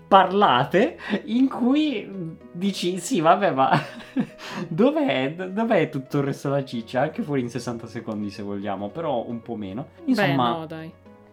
parlate 0.09 0.99
in 1.27 1.49
cui 1.49 2.37
dici 2.51 2.99
sì 2.99 3.21
vabbè 3.21 3.53
ma 3.53 3.71
dov'è, 4.67 5.33
dov'è 5.53 5.89
tutto 5.89 6.19
il 6.19 6.25
resto 6.25 6.49
della 6.49 6.65
ciccia 6.65 7.03
anche 7.03 7.23
fuori 7.23 7.43
in 7.43 7.49
60 7.49 7.87
secondi 7.87 8.29
se 8.31 8.43
vogliamo 8.43 8.89
però 8.89 9.25
un 9.25 9.41
po' 9.41 9.55
meno 9.55 9.91
insomma 10.07 10.53
Beh, 10.53 10.59
no, 10.59 10.67
dai. 10.67 10.93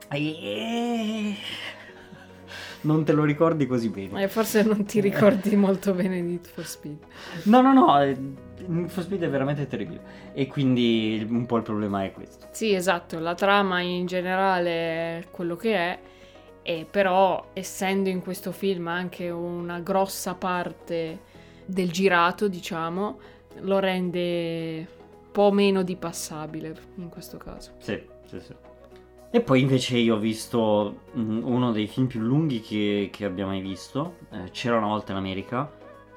eh, 0.10 1.36
non 2.82 3.04
te 3.04 3.12
lo 3.12 3.24
ricordi 3.24 3.66
così 3.66 3.90
bene 3.90 4.24
Eh, 4.24 4.28
forse 4.28 4.64
non 4.64 4.86
ti 4.86 5.00
ricordi 5.02 5.56
molto 5.56 5.94
bene 5.94 6.16
di 6.16 6.28
Need 6.28 6.48
for 6.48 6.66
Speed. 6.66 6.98
no 7.44 7.62
no 7.62 7.74
no 7.74 8.02
eh, 8.02 8.18
Need 8.68 8.90
for 8.90 9.04
Speed 9.04 9.24
è 9.24 9.30
veramente 9.30 9.68
terribile 9.68 10.32
e 10.34 10.48
quindi 10.48 11.26
un 11.30 11.46
po' 11.46 11.58
il 11.58 11.64
problema 11.64 12.04
è 12.04 12.12
questo 12.12 12.48
Sì, 12.52 12.74
esatto, 12.74 13.20
la 13.20 13.36
trama 13.36 13.82
in 13.82 14.06
generale 14.06 14.70
è 15.20 15.24
quello 15.32 15.56
che 15.56 15.76
è, 15.76 16.00
e 16.64 16.86
però 16.90 17.50
essendo 17.54 18.10
in 18.10 18.22
questo 18.22 18.52
film 18.52 18.88
anche 18.88 19.30
una 19.30 19.80
grossa 19.80 20.34
parte 20.34 21.20
del 21.66 21.92
girato, 21.92 22.48
diciamo, 22.48 23.20
lo 23.62 23.80
rende 23.80 24.88
un 24.90 25.32
po' 25.32 25.52
meno 25.52 25.84
di 25.84 25.96
passabile 25.96 26.74
in 26.96 27.10
questo 27.10 27.38
caso. 27.38 27.72
Sì, 27.80 28.02
sì, 28.26 28.40
sì. 28.40 28.54
E 29.30 29.42
poi 29.42 29.62
invece 29.62 29.98
io 29.98 30.16
ho 30.16 30.20
visto 30.20 31.02
mm, 31.18 31.44
uno 31.44 31.72
dei 31.72 31.88
film 31.88 32.08
più 32.08 32.22
lunghi 32.22 32.62
che, 32.62 33.10
che 33.12 33.26
abbia 33.26 33.46
mai 33.46 33.62
visto, 33.62 34.16
eh, 34.32 34.50
C'era 34.52 34.78
una 34.78 34.88
volta 34.88 35.12
in 35.12 35.18
America, 35.18 35.70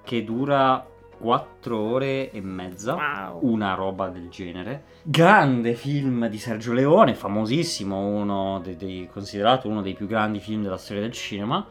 che 0.03 0.23
dura 0.25 0.87
4 1.19 1.79
ore 1.79 2.31
e 2.31 2.41
mezza, 2.41 2.95
Wow. 2.95 3.41
una 3.43 3.75
roba 3.75 4.09
del 4.09 4.29
genere. 4.31 4.85
Grande 5.03 5.75
film 5.75 6.29
di 6.29 6.39
Sergio 6.39 6.73
Leone, 6.73 7.15
famosissimo, 7.15 7.99
uno 8.07 8.61
dei, 8.63 8.77
dei- 8.77 9.09
considerato 9.13 9.69
uno 9.69 9.83
dei 9.83 9.95
più 9.95 10.07
grandi 10.07 10.39
film 10.39 10.63
della 10.63 10.79
storia 10.79 11.03
del 11.03 11.13
cinema. 11.13 11.67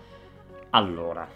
Allora, 0.72 1.28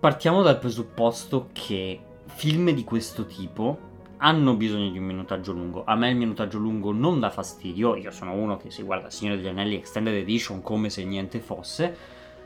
partiamo 0.00 0.42
dal 0.42 0.58
presupposto 0.58 1.48
che 1.52 1.98
film 2.26 2.70
di 2.72 2.84
questo 2.84 3.24
tipo 3.24 3.90
hanno 4.24 4.54
bisogno 4.54 4.90
di 4.90 4.98
un 4.98 5.04
minutaggio 5.04 5.52
lungo. 5.52 5.82
A 5.84 5.96
me 5.96 6.10
il 6.10 6.16
minutaggio 6.16 6.58
lungo 6.58 6.92
non 6.92 7.18
dà 7.18 7.28
fastidio, 7.28 7.96
io 7.96 8.10
sono 8.12 8.32
uno 8.34 8.56
che 8.56 8.70
si 8.70 8.82
guarda 8.82 9.10
Signore 9.10 9.36
degli 9.36 9.48
Anelli 9.48 9.74
Extended 9.74 10.14
Edition 10.14 10.62
come 10.62 10.90
se 10.90 11.04
niente 11.04 11.40
fosse, 11.40 11.94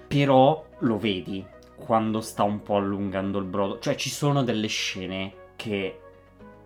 però 0.07 0.65
lo 0.79 0.99
vedi 0.99 1.45
quando 1.77 2.23
sta 2.23 2.45
un 2.45 2.63
po' 2.63 2.77
allungando 2.77 3.39
il 3.39 3.45
brodo. 3.45 3.79
Cioè 3.79 3.95
ci 3.95 4.09
sono 4.09 4.43
delle 4.43 4.69
scene 4.69 5.33
che 5.57 6.01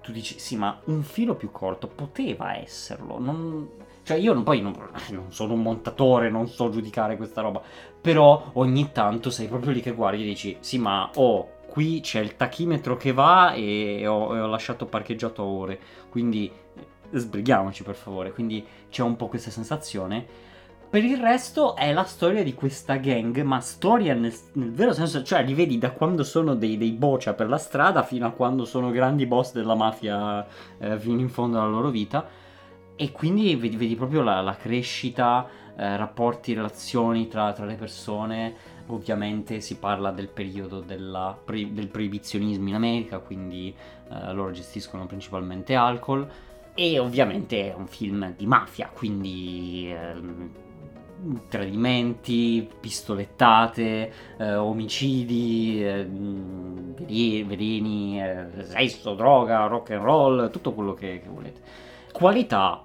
tu 0.00 0.12
dici 0.12 0.38
sì 0.38 0.56
ma 0.56 0.80
un 0.84 1.02
filo 1.02 1.34
più 1.34 1.50
corto 1.50 1.88
poteva 1.88 2.56
esserlo. 2.56 3.18
Non... 3.18 3.68
Cioè 4.04 4.16
io 4.16 4.32
non- 4.32 4.44
poi 4.44 4.60
non, 4.60 4.76
non 5.10 5.32
sono 5.32 5.54
un 5.54 5.62
montatore, 5.62 6.30
non 6.30 6.46
so 6.46 6.70
giudicare 6.70 7.16
questa 7.16 7.40
roba, 7.40 7.60
però 8.00 8.50
ogni 8.54 8.92
tanto 8.92 9.30
sei 9.30 9.48
proprio 9.48 9.72
lì 9.72 9.80
che 9.80 9.92
guardi 9.92 10.22
e 10.22 10.26
dici 10.26 10.56
sì 10.60 10.78
ma 10.78 11.10
oh 11.16 11.58
qui 11.70 12.00
c'è 12.00 12.18
il 12.18 12.36
tachimetro 12.36 12.96
che 12.96 13.12
va 13.12 13.52
e 13.52 14.04
ho, 14.04 14.26
ho 14.26 14.46
lasciato 14.46 14.86
parcheggiato 14.86 15.44
ore, 15.44 15.78
quindi 16.08 16.50
eh, 16.50 17.18
sbrighiamoci 17.18 17.84
per 17.84 17.94
favore, 17.94 18.32
quindi 18.32 18.66
c'è 18.90 19.02
un 19.02 19.14
po' 19.14 19.28
questa 19.28 19.50
sensazione. 19.50 20.48
Per 20.90 21.04
il 21.04 21.18
resto 21.18 21.76
è 21.76 21.92
la 21.92 22.02
storia 22.02 22.42
di 22.42 22.52
questa 22.52 22.96
gang, 22.96 23.40
ma 23.42 23.60
storia 23.60 24.12
nel, 24.12 24.34
nel 24.54 24.72
vero 24.72 24.92
senso, 24.92 25.22
cioè 25.22 25.44
li 25.44 25.54
vedi 25.54 25.78
da 25.78 25.92
quando 25.92 26.24
sono 26.24 26.56
dei, 26.56 26.76
dei 26.76 26.90
bocia 26.90 27.32
per 27.34 27.48
la 27.48 27.58
strada 27.58 28.02
fino 28.02 28.26
a 28.26 28.32
quando 28.32 28.64
sono 28.64 28.90
grandi 28.90 29.24
boss 29.24 29.52
della 29.52 29.76
mafia 29.76 30.44
eh, 30.78 30.98
fino 30.98 31.20
in 31.20 31.28
fondo 31.28 31.60
alla 31.60 31.68
loro 31.68 31.90
vita. 31.90 32.26
E 32.96 33.12
quindi 33.12 33.54
vedi, 33.54 33.76
vedi 33.76 33.94
proprio 33.94 34.22
la, 34.22 34.40
la 34.40 34.56
crescita, 34.56 35.46
eh, 35.76 35.96
rapporti, 35.96 36.54
relazioni 36.54 37.28
tra, 37.28 37.52
tra 37.52 37.66
le 37.66 37.76
persone. 37.76 38.54
Ovviamente 38.90 39.60
si 39.60 39.76
parla 39.76 40.10
del 40.10 40.28
periodo 40.28 40.84
pro- 40.84 41.68
del 41.70 41.88
proibizionismo 41.88 42.68
in 42.68 42.74
America, 42.74 43.18
quindi 43.18 43.74
eh, 44.10 44.32
loro 44.32 44.50
gestiscono 44.50 45.06
principalmente 45.06 45.74
alcol. 45.74 46.28
E 46.74 46.98
ovviamente 46.98 47.70
è 47.70 47.74
un 47.74 47.86
film 47.86 48.34
di 48.36 48.46
mafia, 48.46 48.90
quindi 48.92 49.92
ehm, 49.92 50.50
tradimenti, 51.48 52.68
pistolettate, 52.80 54.12
eh, 54.38 54.54
omicidi, 54.54 55.84
eh, 55.84 56.04
mh, 56.04 56.94
veli- 56.94 57.42
veleni, 57.44 58.22
eh, 58.22 58.46
sesso, 58.64 59.14
droga, 59.14 59.66
rock 59.66 59.90
and 59.90 60.02
roll, 60.02 60.50
tutto 60.50 60.72
quello 60.72 60.94
che, 60.94 61.20
che 61.22 61.28
volete. 61.28 61.60
Qualità 62.12 62.82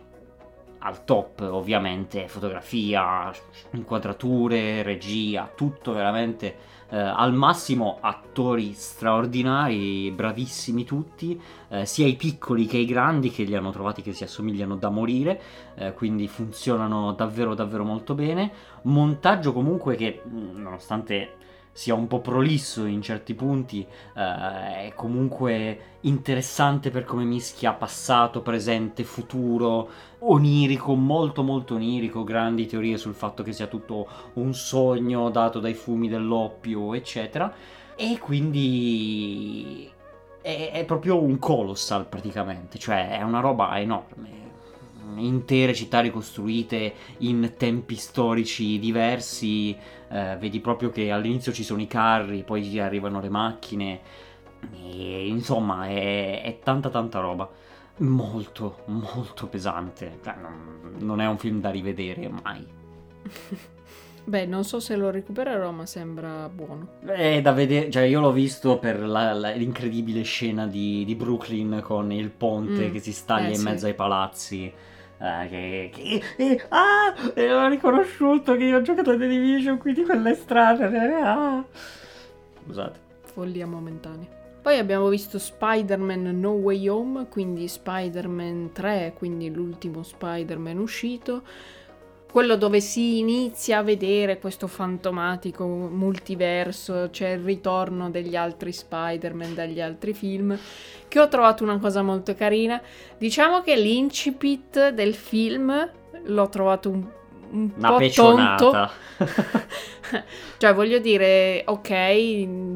al 0.86 1.04
top, 1.04 1.42
ovviamente, 1.52 2.28
fotografia, 2.28 3.32
inquadrature, 3.72 4.84
regia, 4.84 5.52
tutto 5.54 5.94
veramente 5.94 6.74
eh, 6.90 6.98
al 6.98 7.34
massimo 7.34 7.98
attori 8.02 8.74
straordinari, 8.74 10.12
bravissimi 10.12 10.84
tutti, 10.86 11.42
eh, 11.70 11.86
sia 11.88 12.06
i 12.06 12.16
piccoli 12.16 12.68
che 12.68 12.78
i 12.78 12.86
grandi 12.86 13.32
che 13.32 13.44
li 13.44 13.56
hanno 13.56 13.72
trovati 13.72 14.04
che 14.04 14.14
si 14.14 14.24
assomigliano 14.24 14.76
da 14.76 14.90
morire, 14.90 15.42
eh, 15.74 15.94
quindi 15.94 16.28
funzionano 16.28 17.14
davvero 17.14 17.56
davvero 17.56 17.84
molto 17.84 18.14
bene. 18.14 18.52
Montaggio 18.84 19.54
comunque 19.54 19.96
che 19.96 20.22
mh, 20.24 20.62
nonostante 20.62 21.38
sia 21.76 21.94
un 21.94 22.08
po' 22.08 22.22
prolisso 22.22 22.86
in 22.86 23.02
certi 23.02 23.34
punti, 23.34 23.86
eh, 24.16 24.88
è 24.88 24.94
comunque 24.96 25.98
interessante 26.02 26.90
per 26.90 27.04
come 27.04 27.26
mischia 27.26 27.74
passato, 27.74 28.42
presente, 28.42 29.04
futuro, 29.04 29.90
onirico, 30.20 30.96
molto 30.96 31.44
molto 31.44 31.76
onirico, 31.76 32.24
grandi 32.24 32.66
teorie 32.66 32.98
sul 32.98 33.14
fatto 33.14 33.44
che 33.44 33.52
sia 33.52 33.68
tutto 33.68 34.08
un 34.36 34.54
sogno 34.54 35.30
dato 35.30 35.60
dai 35.60 35.74
fumi 35.74 36.08
dell'oppio, 36.08 36.94
eccetera. 36.94 37.54
E 37.98 38.20
quindi 38.20 39.92
è, 40.42 40.70
è 40.72 40.86
proprio 40.86 41.22
un 41.22 41.38
colossal 41.40 42.08
praticamente, 42.08 42.80
cioè 42.80 43.18
è 43.20 43.22
una 43.22 43.42
roba 43.42 43.78
enorme. 43.82 44.45
Intere 45.18 45.74
città 45.74 46.00
ricostruite 46.02 46.94
in 47.20 47.54
tempi 47.58 47.96
storici 47.96 48.80
diversi, 48.80 49.76
eh, 50.10 50.36
vedi 50.40 50.60
proprio 50.60 50.90
che 50.90 51.12
all'inizio 51.12 51.52
ci 51.54 51.64
sono 51.64 51.82
i 51.82 51.88
carri, 51.88 52.44
poi 52.44 52.80
arrivano 52.80 53.20
le 53.22 53.30
macchine, 53.30 54.02
e, 54.72 55.28
insomma 55.28 55.88
è, 55.88 56.42
è 56.44 56.60
tanta 56.60 56.90
tanta 56.90 57.20
roba. 57.20 57.50
Molto, 57.98 58.82
molto 58.88 59.48
pesante. 59.48 60.20
Cioè, 60.24 60.36
non, 61.00 61.22
è 61.22 61.28
un 61.28 61.38
film 61.38 61.60
da 61.62 61.70
rivedere 61.72 62.28
mai. 62.30 62.66
Beh, 64.24 64.46
non 64.46 64.64
so 64.64 64.80
se 64.80 64.96
lo 64.96 65.10
recupererò, 65.12 65.72
ma 65.72 65.86
sembra 65.86 66.50
buono. 66.50 66.90
È 67.00 67.40
da 67.42 67.52
vedere, 67.54 67.92
cioè 67.92 68.04
io 68.04 68.20
l'ho 68.20 68.32
visto 68.32 68.80
per 68.80 69.00
la- 69.00 69.32
la- 69.34 69.52
l'incredibile 69.52 70.24
scena 70.24 70.66
di, 70.68 71.06
di 71.06 71.16
Brooklyn 71.16 71.82
con 71.84 72.12
il 72.12 72.32
ponte 72.32 72.90
Mm, 72.90 72.92
che 72.92 73.00
si 73.00 73.14
staglia 73.14 73.52
eh, 73.52 73.54
in 73.54 73.60
sì. 73.60 73.64
mezzo 73.64 73.86
ai 73.86 73.94
palazzi. 73.94 74.74
Eh, 75.20 75.48
che, 75.50 75.90
che- 75.94 76.22
eh, 76.38 76.62
ah, 76.70 77.14
e 77.34 77.54
ho 77.54 77.68
riconosciuto 77.68 78.56
che 78.56 78.64
io 78.66 78.78
ho 78.78 78.82
giocato 78.82 79.12
a 79.12 79.18
The 79.18 79.28
Division, 79.28 79.78
quindi 79.78 80.04
quella 80.04 80.30
è 80.30 80.36
strana. 80.36 80.90
eh, 80.92 81.14
ah. 81.22 81.64
Scusate. 82.64 83.00
Follia 83.24 83.66
momentanea. 83.68 84.28
Poi 84.62 84.78
abbiamo 84.80 85.10
visto 85.10 85.38
Spider-Man 85.38 86.40
No 86.40 86.52
Way 86.54 86.88
Home, 86.88 87.28
quindi 87.30 87.68
Spider-Man 87.68 88.72
3, 88.74 89.14
quindi 89.16 89.52
l'ultimo 89.52 90.02
Spider-Man 90.02 90.80
uscito. 90.80 91.44
Quello 92.36 92.58
dove 92.58 92.82
si 92.82 93.20
inizia 93.20 93.78
a 93.78 93.82
vedere 93.82 94.40
questo 94.40 94.68
fantomatico 94.68 95.66
multiverso, 95.66 97.08
c'è 97.10 97.30
il 97.30 97.40
ritorno 97.46 98.10
degli 98.10 98.36
altri 98.36 98.74
Spider-Man 98.74 99.54
dagli 99.54 99.80
altri 99.80 100.14
film, 100.14 100.54
che 101.08 101.20
ho 101.22 101.30
trovato 101.30 101.64
una 101.64 101.80
cosa 101.80 102.02
molto 102.02 102.36
carina. 102.36 102.82
Diciamo 103.18 103.62
che 103.62 103.78
l'incipit 103.78 104.90
del 104.90 105.16
film 105.16 105.90
l'ho 106.26 106.50
trovato 106.50 106.90
un, 106.90 107.06
un 107.52 107.72
Una 107.78 107.88
po' 107.88 108.10
tonto. 108.10 108.10
pecionata. 108.10 108.92
Cioè, 110.58 110.74
voglio 110.74 111.00
dire, 111.00 111.64
ok, 111.66 111.90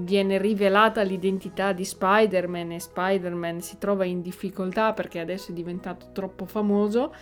viene 0.06 0.38
rivelata 0.38 1.02
l'identità 1.02 1.74
di 1.74 1.84
Spider-Man 1.84 2.72
e 2.72 2.80
Spider-Man 2.80 3.60
si 3.60 3.78
trova 3.78 4.06
in 4.06 4.22
difficoltà 4.22 4.94
perché 4.94 5.20
adesso 5.20 5.52
è 5.52 5.54
diventato 5.54 6.12
troppo 6.14 6.46
famoso. 6.46 7.14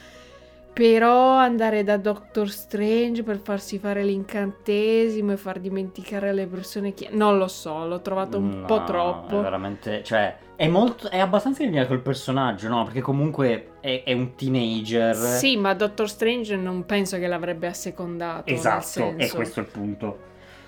Però 0.77 1.31
andare 1.31 1.83
da 1.83 1.97
Doctor 1.97 2.51
Strange 2.51 3.23
per 3.23 3.39
farsi 3.39 3.79
fare 3.79 4.03
l'incantesimo 4.03 5.31
e 5.31 5.37
far 5.37 5.59
dimenticare 5.59 6.29
alle 6.29 6.45
persone 6.45 6.93
chi... 6.93 7.07
Non 7.11 7.39
lo 7.39 7.47
so, 7.47 7.87
l'ho 7.87 7.99
trovato 8.01 8.37
un 8.37 8.63
po' 8.67 8.77
No, 8.77 8.83
troppo. 8.83 9.39
È 9.39 9.41
veramente, 9.41 10.03
cioè, 10.03 10.37
è 10.55 10.67
molto, 10.67 11.09
è 11.09 11.17
abbastanza 11.17 11.63
in 11.63 11.69
linea 11.69 11.87
col 11.87 12.01
personaggio, 12.01 12.67
no? 12.67 12.83
Perché 12.83 13.01
comunque 13.01 13.73
è, 13.79 14.03
è 14.05 14.13
un 14.13 14.35
teenager. 14.35 15.15
Sì, 15.15 15.57
ma 15.57 15.73
Doctor 15.73 16.07
Strange 16.07 16.55
non 16.55 16.85
penso 16.85 17.17
che 17.17 17.25
l'avrebbe 17.25 17.65
assecondato. 17.65 18.51
Esatto, 18.51 19.15
è 19.17 19.29
questo 19.29 19.61
il 19.61 19.65
punto. 19.65 20.26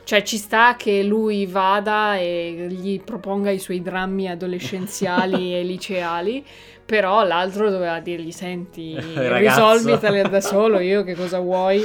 Cioè, 0.10 0.24
ci 0.24 0.38
sta 0.38 0.76
che 0.76 1.04
lui 1.04 1.46
vada 1.46 2.18
e 2.18 2.66
gli 2.68 3.00
proponga 3.00 3.52
i 3.52 3.60
suoi 3.60 3.80
drammi 3.80 4.28
adolescenziali 4.28 5.54
e 5.54 5.62
liceali, 5.62 6.44
però 6.84 7.24
l'altro 7.24 7.70
doveva 7.70 8.00
dirgli: 8.00 8.32
Senti, 8.32 8.96
Ragazzo." 9.14 9.72
risolvitele 9.72 10.24
da 10.24 10.42
solo, 10.42 10.80
io 10.80 11.04
che 11.04 11.14
cosa 11.14 11.38
vuoi. 11.38 11.84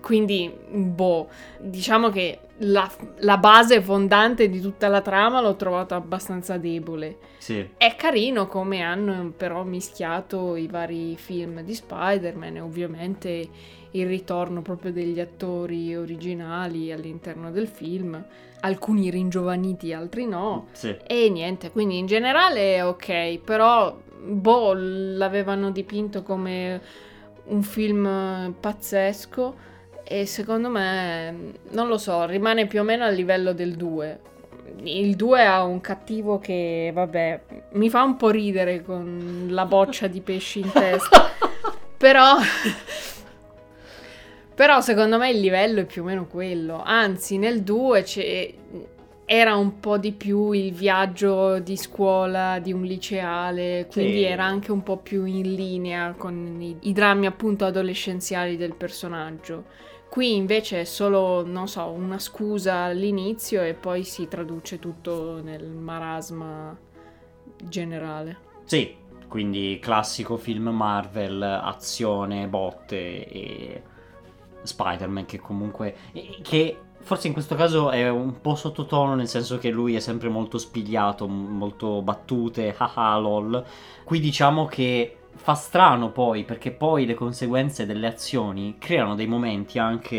Quindi, 0.00 0.48
boh, 0.70 1.28
diciamo 1.58 2.10
che 2.10 2.38
la, 2.58 2.90
la 3.18 3.36
base 3.36 3.80
fondante 3.80 4.48
di 4.48 4.60
tutta 4.60 4.88
la 4.88 5.00
trama 5.00 5.40
l'ho 5.40 5.56
trovata 5.56 5.94
abbastanza 5.94 6.56
debole. 6.56 7.18
Sì. 7.38 7.68
È 7.76 7.94
carino 7.96 8.46
come 8.46 8.80
hanno 8.82 9.32
però 9.36 9.62
mischiato 9.62 10.56
i 10.56 10.66
vari 10.66 11.16
film 11.16 11.62
di 11.62 11.74
Spider-Man 11.74 12.56
e 12.56 12.60
ovviamente 12.60 13.48
il 13.92 14.06
ritorno 14.06 14.60
proprio 14.60 14.92
degli 14.92 15.20
attori 15.20 15.96
originali 15.96 16.92
all'interno 16.92 17.50
del 17.50 17.68
film, 17.68 18.22
alcuni 18.60 19.10
ringiovaniti, 19.10 19.92
altri 19.92 20.26
no. 20.26 20.66
Sì. 20.72 20.96
E 21.06 21.30
niente, 21.30 21.70
quindi 21.70 21.98
in 21.98 22.06
generale 22.06 22.76
è 22.76 22.84
ok, 22.84 23.38
però 23.38 23.96
boh, 24.20 24.72
l'avevano 24.74 25.70
dipinto 25.70 26.22
come 26.22 26.80
un 27.44 27.62
film 27.62 28.54
pazzesco 28.60 29.66
e 30.08 30.24
secondo 30.26 30.68
me, 30.70 31.52
non 31.70 31.86
lo 31.88 31.98
so, 31.98 32.24
rimane 32.24 32.66
più 32.66 32.80
o 32.80 32.82
meno 32.82 33.04
al 33.04 33.14
livello 33.14 33.52
del 33.52 33.74
2. 33.76 34.20
Il 34.84 35.16
2 35.16 35.44
ha 35.44 35.62
un 35.64 35.80
cattivo 35.80 36.38
che, 36.38 36.90
vabbè, 36.94 37.40
mi 37.72 37.90
fa 37.90 38.02
un 38.02 38.16
po' 38.16 38.30
ridere 38.30 38.82
con 38.82 39.46
la 39.50 39.64
boccia 39.66 40.06
di 40.06 40.20
pesci 40.20 40.60
in 40.60 40.70
testa. 40.72 41.30
Però 41.98 42.36
però 44.54 44.80
secondo 44.80 45.18
me 45.18 45.30
il 45.30 45.38
livello 45.40 45.80
è 45.80 45.84
più 45.84 46.02
o 46.02 46.04
meno 46.06 46.26
quello. 46.26 46.82
Anzi, 46.84 47.38
nel 47.38 47.62
2 47.62 48.02
c'è- 48.02 48.52
era 49.24 49.54
un 49.56 49.78
po' 49.78 49.98
di 49.98 50.12
più 50.12 50.50
il 50.52 50.72
viaggio 50.72 51.58
di 51.60 51.76
scuola 51.76 52.58
di 52.58 52.72
un 52.72 52.82
liceale, 52.82 53.86
quindi 53.90 54.18
Sì. 54.18 54.22
era 54.24 54.44
anche 54.44 54.72
un 54.72 54.82
po' 54.82 54.96
più 54.96 55.24
in 55.26 55.54
linea 55.54 56.14
con 56.16 56.56
i, 56.60 56.76
i 56.80 56.92
drammi 56.92 57.26
appunto 57.26 57.64
adolescenziali 57.66 58.56
del 58.56 58.74
personaggio. 58.74 59.64
Qui 60.08 60.34
invece 60.34 60.80
è 60.80 60.84
solo, 60.84 61.44
non 61.46 61.68
so, 61.68 61.86
una 61.86 62.18
scusa 62.18 62.84
all'inizio 62.84 63.62
e 63.62 63.74
poi 63.74 64.04
si 64.04 64.26
traduce 64.26 64.78
tutto 64.78 65.40
nel 65.42 65.66
marasma 65.66 66.76
generale. 67.62 68.38
Sì, 68.64 68.96
quindi 69.28 69.78
classico 69.80 70.36
film 70.36 70.68
Marvel, 70.68 71.42
azione, 71.42 72.48
botte 72.48 73.28
e 73.28 73.82
Spider-Man 74.62 75.26
che 75.26 75.38
comunque... 75.38 75.94
che 76.42 76.78
forse 77.00 77.28
in 77.28 77.32
questo 77.32 77.54
caso 77.54 77.90
è 77.90 78.08
un 78.08 78.40
po' 78.40 78.54
sottotono 78.54 79.14
nel 79.14 79.28
senso 79.28 79.58
che 79.58 79.70
lui 79.70 79.94
è 79.94 80.00
sempre 80.00 80.28
molto 80.28 80.58
spigliato, 80.58 81.28
molto 81.28 82.02
battute, 82.02 82.74
haha 82.76 83.18
lol. 83.18 83.64
Qui 84.04 84.20
diciamo 84.20 84.66
che 84.66 85.17
fa 85.34 85.54
strano 85.54 86.10
poi 86.10 86.44
perché 86.44 86.70
poi 86.70 87.06
le 87.06 87.14
conseguenze 87.14 87.86
delle 87.86 88.06
azioni 88.06 88.76
creano 88.78 89.14
dei 89.14 89.26
momenti 89.26 89.78
anche 89.78 90.16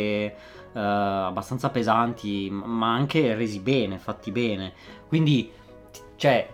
eh, 0.74 0.80
abbastanza 0.80 1.70
pesanti 1.70 2.50
ma 2.52 2.94
anche 2.94 3.36
resi 3.36 3.60
bene, 3.60 3.98
fatti 3.98 4.32
bene. 4.32 4.74
Quindi, 5.08 5.52
cioè, 6.16 6.48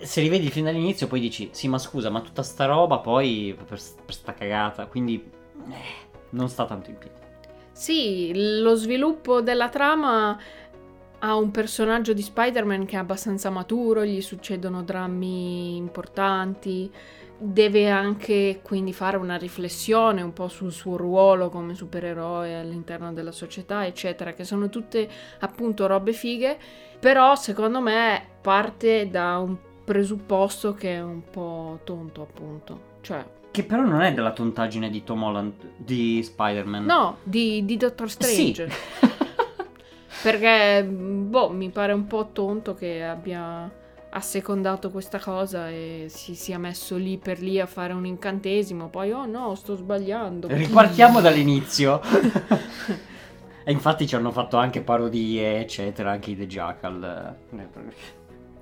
se 0.00 0.20
rivedi 0.20 0.50
film 0.50 0.66
dall'inizio 0.66 1.06
poi 1.06 1.20
dici, 1.20 1.48
sì 1.52 1.68
ma 1.68 1.78
scusa, 1.78 2.10
ma 2.10 2.20
tutta 2.20 2.42
sta 2.42 2.64
roba 2.66 2.98
poi 2.98 3.54
per, 3.56 3.66
per 3.66 4.14
sta 4.14 4.34
cagata, 4.34 4.86
quindi 4.86 5.30
eh, 5.70 6.06
non 6.30 6.48
sta 6.48 6.64
tanto 6.66 6.90
in 6.90 6.98
piedi. 6.98 7.16
Sì, 7.72 8.32
lo 8.34 8.74
sviluppo 8.74 9.40
della 9.40 9.68
trama 9.68 10.36
ha 11.20 11.34
un 11.36 11.50
personaggio 11.50 12.12
di 12.12 12.22
Spider-Man 12.22 12.86
che 12.86 12.96
è 12.96 12.98
abbastanza 12.98 13.50
maturo, 13.50 14.04
gli 14.04 14.20
succedono 14.20 14.82
drammi 14.82 15.76
importanti, 15.76 16.90
deve 17.40 17.88
anche 17.88 18.60
quindi 18.62 18.92
fare 18.92 19.16
una 19.16 19.36
riflessione 19.36 20.22
un 20.22 20.32
po' 20.32 20.48
sul 20.48 20.72
suo 20.72 20.96
ruolo 20.96 21.48
come 21.50 21.74
supereroe 21.74 22.58
all'interno 22.58 23.12
della 23.12 23.32
società, 23.32 23.86
eccetera, 23.86 24.32
che 24.32 24.44
sono 24.44 24.68
tutte 24.68 25.08
appunto 25.40 25.86
robe 25.86 26.12
fighe, 26.12 26.58
però 26.98 27.34
secondo 27.36 27.80
me 27.80 28.22
parte 28.40 29.08
da 29.08 29.38
un 29.38 29.56
presupposto 29.84 30.74
che 30.74 30.94
è 30.96 31.00
un 31.02 31.22
po' 31.30 31.80
tonto 31.84 32.22
appunto, 32.22 32.80
cioè 33.00 33.24
Che 33.50 33.64
però 33.64 33.82
non 33.82 34.02
è 34.02 34.12
della 34.12 34.32
tontaggine 34.32 34.90
di 34.90 35.02
Tom 35.04 35.22
Holland, 35.22 35.52
di 35.76 36.22
Spider-Man. 36.22 36.84
no, 36.84 37.18
di, 37.22 37.64
di 37.64 37.76
Doctor 37.76 38.10
Sì. 38.10 38.16
Strange. 38.52 38.68
Perché, 40.22 40.84
boh, 40.84 41.48
mi 41.50 41.70
pare 41.70 41.92
un 41.92 42.06
po' 42.06 42.30
tonto 42.32 42.74
che 42.74 43.04
abbia 43.04 43.70
assecondato 44.10 44.90
questa 44.90 45.18
cosa 45.18 45.68
e 45.70 46.06
si 46.08 46.34
sia 46.34 46.58
messo 46.58 46.96
lì 46.96 47.18
per 47.18 47.40
lì 47.40 47.60
a 47.60 47.66
fare 47.66 47.92
un 47.92 48.06
incantesimo. 48.06 48.88
Poi, 48.88 49.12
oh 49.12 49.26
no, 49.26 49.54
sto 49.54 49.74
sbagliando. 49.74 50.48
Ripartiamo 50.52 51.20
dall'inizio. 51.20 52.00
e 53.64 53.72
infatti 53.72 54.06
ci 54.06 54.14
hanno 54.14 54.30
fatto 54.30 54.56
anche 54.56 54.80
parodie, 54.80 55.60
eccetera, 55.60 56.10
anche 56.10 56.30
i 56.30 56.36
The 56.36 56.46
Jackal. 56.46 57.36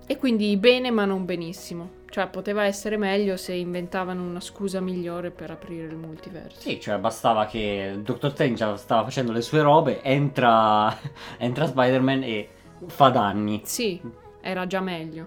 E 0.06 0.16
quindi 0.16 0.56
bene, 0.56 0.90
ma 0.90 1.04
non 1.04 1.24
benissimo. 1.24 2.04
Cioè, 2.08 2.28
poteva 2.28 2.64
essere 2.64 2.96
meglio 2.96 3.36
se 3.36 3.52
inventavano 3.52 4.22
una 4.22 4.40
scusa 4.40 4.80
migliore 4.80 5.30
per 5.30 5.50
aprire 5.50 5.86
il 5.86 5.96
multiverso. 5.96 6.60
Sì, 6.60 6.80
cioè 6.80 6.98
bastava 6.98 7.46
che 7.46 7.98
Dr. 8.02 8.30
Strange 8.30 8.76
stava 8.76 9.04
facendo 9.04 9.32
le 9.32 9.42
sue 9.42 9.60
robe, 9.60 10.02
entra, 10.02 10.96
entra 11.36 11.66
Spider-Man 11.66 12.22
e 12.22 12.48
fa 12.86 13.08
danni. 13.08 13.60
Sì, 13.64 14.00
era 14.46 14.66
già 14.66 14.80
meglio. 14.80 15.26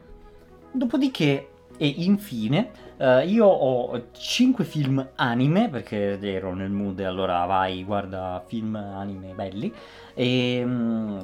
Dopodiché, 0.72 1.50
e 1.78 1.88
infine, 1.88 2.72
eh, 2.98 3.28
io 3.28 3.46
ho 3.46 4.12
5 4.12 4.64
film 4.64 5.10
anime, 5.16 5.70
perché 5.70 6.18
ero 6.22 6.54
nel 6.54 6.70
mood 6.70 7.00
e 7.00 7.04
allora 7.04 7.46
vai, 7.46 7.84
guarda 7.84 8.42
film 8.48 8.76
anime 8.76 9.34
belli. 9.34 9.74
E 10.14 10.62
mm, 10.64 11.20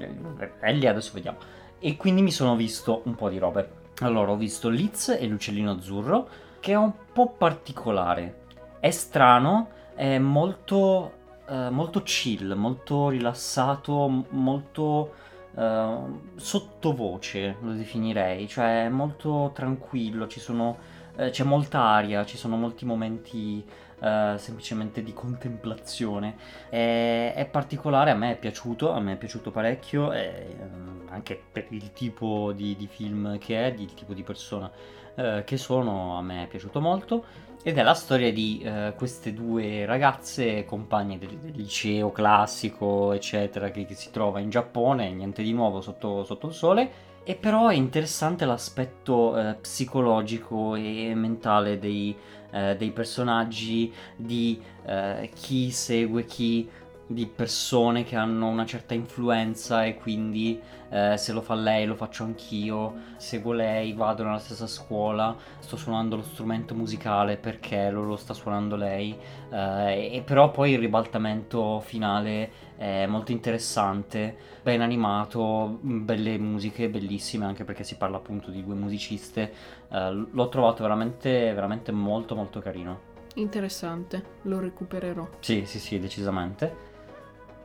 belli 0.60 0.88
adesso 0.88 1.12
vediamo. 1.14 1.38
E 1.80 1.96
quindi 1.96 2.22
mi 2.22 2.32
sono 2.32 2.56
visto 2.56 3.02
un 3.06 3.16
po' 3.16 3.30
di 3.30 3.38
robe. 3.38 3.84
Allora, 4.00 4.32
ho 4.32 4.36
visto 4.36 4.68
Liz 4.68 5.10
e 5.10 5.26
l'uccellino 5.26 5.72
azzurro, 5.72 6.28
che 6.60 6.74
è 6.74 6.76
un 6.76 6.92
po' 7.14 7.30
particolare. 7.30 8.44
È 8.80 8.92
strano, 8.92 9.70
è 9.96 10.18
molto, 10.18 11.12
eh, 11.48 11.70
molto 11.70 12.02
chill, 12.02 12.54
molto 12.56 13.10
rilassato, 13.10 14.26
molto 14.30 15.14
eh, 15.58 15.98
sottovoce, 16.36 17.58
lo 17.62 17.74
definirei. 17.74 18.48
Cioè, 18.48 18.86
è 18.86 18.90
molto 18.90 19.52
tranquillo, 19.54 20.28
sono 20.40 20.78
eh, 21.18 21.30
c'è 21.30 21.44
molta 21.44 21.80
aria, 21.82 22.26
ci 22.26 22.38
sono 22.38 22.58
molti 22.58 22.86
momenti 22.86 23.64
eh, 24.00 24.36
semplicemente 24.38 25.02
di 25.04 25.14
contemplazione. 25.14 26.36
È, 26.70 27.34
è, 27.36 27.46
particolare, 27.46 28.12
a 28.12 28.16
me 28.16 28.32
è 28.32 28.38
piaciuto, 28.38 28.92
a 28.92 29.00
me 29.00 29.14
è 29.14 29.18
piaciuto 29.18 29.52
parecchio, 29.52 30.12
e, 30.12 30.56
um, 30.60 31.08
anche 31.10 31.42
per 31.52 31.68
il 31.70 31.94
tipo 31.94 32.52
di, 32.54 32.76
di, 32.76 32.88
film 32.88 33.38
che 33.38 33.66
è, 33.66 33.74
il 33.78 33.94
tipo 33.94 34.14
di 34.14 34.24
persona 34.24 34.70
eh, 35.16 35.44
che 35.46 35.58
sono, 35.58 36.18
a 36.18 36.22
me 36.22 36.44
è 36.44 36.48
piaciuto 36.48 36.82
molto. 36.82 37.24
Ed 37.68 37.80
è 37.80 37.82
la 37.82 37.96
storia 37.96 38.32
di 38.32 38.62
eh, 38.64 38.94
queste 38.96 39.34
due 39.34 39.88
ragazze, 39.88 40.66
compagne 40.66 41.18
del, 41.18 41.36
del, 41.40 41.54
liceo 41.56 42.12
classico, 42.12 43.12
eccetera, 43.12 43.72
che, 43.72 43.86
che, 43.86 43.96
si 43.96 44.12
trova 44.12 44.40
in 44.40 44.52
Giappone, 44.52 45.12
niente 45.12 45.42
di 45.42 45.52
nuovo 45.52 45.82
sotto, 45.82 46.24
sotto 46.26 46.46
il 46.46 46.54
sole. 46.54 46.92
E 47.24 47.34
però 47.34 47.70
è 47.70 47.74
interessante 47.74 48.46
l'aspetto 48.46 49.36
eh, 49.36 49.56
psicologico 49.56 50.76
e 50.76 51.12
mentale 51.16 51.80
dei, 51.80 52.16
eh, 52.52 52.76
dei 52.78 52.92
personaggi, 52.92 53.92
di 54.16 54.62
eh, 54.86 55.32
chi 55.34 55.72
segue 55.72 56.24
chi, 56.24 56.70
di 57.08 57.28
persone 57.28 58.04
che 58.04 58.16
hanno 58.16 58.48
una 58.48 58.66
certa 58.66 58.96
influenza 58.96 59.86
e 59.86 59.96
quindi 59.96 60.60
eh, 60.90 61.18
se 61.18 61.34
lo 61.34 61.42
fa 61.42 61.54
lei 61.54 61.86
lo 61.86 61.96
faccio 61.96 62.24
anch'io, 62.24 62.94
seguo 63.18 63.54
lei, 63.54 63.94
vado 63.94 64.24
nella 64.24 64.40
stessa 64.40 64.66
scuola, 64.66 65.36
sto 65.60 65.78
suonando 65.78 66.16
lo 66.16 66.24
strumento 66.24 66.74
musicale 66.74 67.38
perché 67.38 67.92
lo, 67.92 68.04
lo 68.04 68.16
sta 68.16 68.34
suonando 68.34 68.76
lei 68.76 69.16
eh, 69.52 70.16
e 70.16 70.22
però 70.26 70.50
poi 70.50 70.72
il 70.72 70.80
ribaltamento 70.80 71.80
finale 71.80 72.64
è 72.76 73.06
molto 73.06 73.32
interessante, 73.32 74.36
ben 74.64 74.82
animato, 74.82 75.78
belle 75.82 76.38
musiche, 76.40 76.90
bellissime 76.90 77.46
anche 77.46 77.64
perché 77.64 77.84
si 77.84 77.98
parla 77.98 78.18
appunto 78.18 78.50
di 78.50 78.64
due 78.64 78.76
musiciste, 78.76 79.54
eh, 79.90 80.12
l'ho 80.12 80.50
trovato 80.50 80.82
veramente, 80.82 81.54
veramente 81.54 81.92
molto 81.92 82.36
molto 82.36 82.60
carino. 82.60 83.14
Interessante, 83.36 84.24
lo 84.44 84.60
recupererò. 84.60 85.28
Sì, 85.40 85.66
sì, 85.66 85.80
sì, 85.80 86.00
decisamente. 86.00 86.94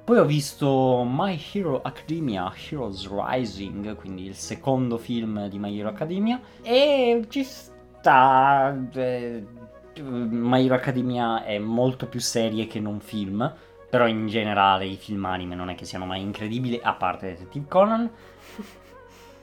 Poi 0.04 0.18
ho 0.18 0.24
visto 0.24 1.04
My 1.06 1.40
Hero 1.52 1.80
Academia 1.82 2.52
Heroes 2.68 3.08
Rising, 3.08 3.94
quindi 3.94 4.26
il 4.26 4.34
secondo 4.34 4.98
film 4.98 5.48
di 5.48 5.58
My 5.58 5.78
Hero 5.78 5.88
Academia, 5.88 6.40
e 6.62 7.24
ci 7.28 7.44
sta... 7.44 8.76
Eh, 8.92 9.44
My 10.00 10.64
Hero 10.64 10.74
Academia 10.74 11.44
è 11.44 11.58
molto 11.58 12.06
più 12.06 12.20
serie 12.20 12.66
che 12.66 12.80
non 12.80 13.00
film, 13.00 13.52
però 13.88 14.06
in 14.06 14.26
generale 14.26 14.86
i 14.86 14.96
film 14.96 15.24
anime 15.26 15.54
non 15.54 15.68
è 15.68 15.74
che 15.74 15.84
siano 15.84 16.06
mai 16.06 16.22
incredibili, 16.22 16.80
a 16.82 16.94
parte 16.94 17.28
Detective 17.28 17.66
Conan. 17.68 18.10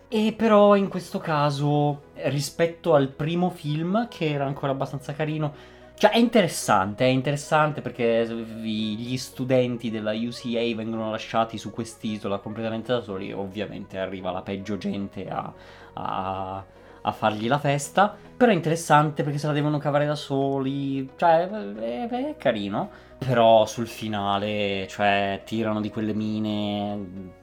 E 0.10 0.34
però 0.38 0.78
in 0.78 0.88
questo 0.88 1.20
caso, 1.20 2.04
rispetto 2.14 2.96
al 2.96 3.10
primo 3.10 3.50
film, 3.50 4.08
che 4.08 4.30
era 4.32 4.46
ancora 4.46 4.72
abbastanza 4.72 5.14
carino, 5.14 5.54
cioè 5.98 6.12
è 6.12 6.18
interessante, 6.18 7.06
è 7.06 7.08
interessante 7.08 7.82
perché 7.82 8.24
gli 8.28 9.18
studenti 9.18 9.90
della 9.90 10.14
UCA 10.14 10.76
vengono 10.76 11.10
lasciati 11.10 11.58
su 11.58 11.72
quest'isola 11.72 12.38
completamente 12.38 12.92
da 12.94 13.02
soli 13.02 13.34
ovviamente 13.34 13.98
arriva 13.98 14.30
la 14.30 14.44
peggio 14.44 14.78
gente 14.78 15.28
a, 15.28 15.52
a, 15.94 16.64
a, 17.02 17.12
fargli 17.12 17.48
la 17.48 17.58
festa. 17.58 18.16
Però 18.38 18.52
è 18.52 18.54
interessante 18.54 19.24
perché 19.24 19.40
se 19.40 19.48
la 19.48 19.54
devono 19.54 19.80
cavare 19.80 20.06
da 20.06 20.14
soli, 20.14 21.10
cioè 21.16 21.50
è, 21.50 22.08
è 22.08 22.36
carino. 22.38 22.92
Però 23.18 23.66
sul 23.66 23.88
finale, 23.88 24.86
cioè, 24.88 25.42
tirano 25.46 25.82
di 25.82 25.90
quelle 25.90 26.14
mine 26.14 27.34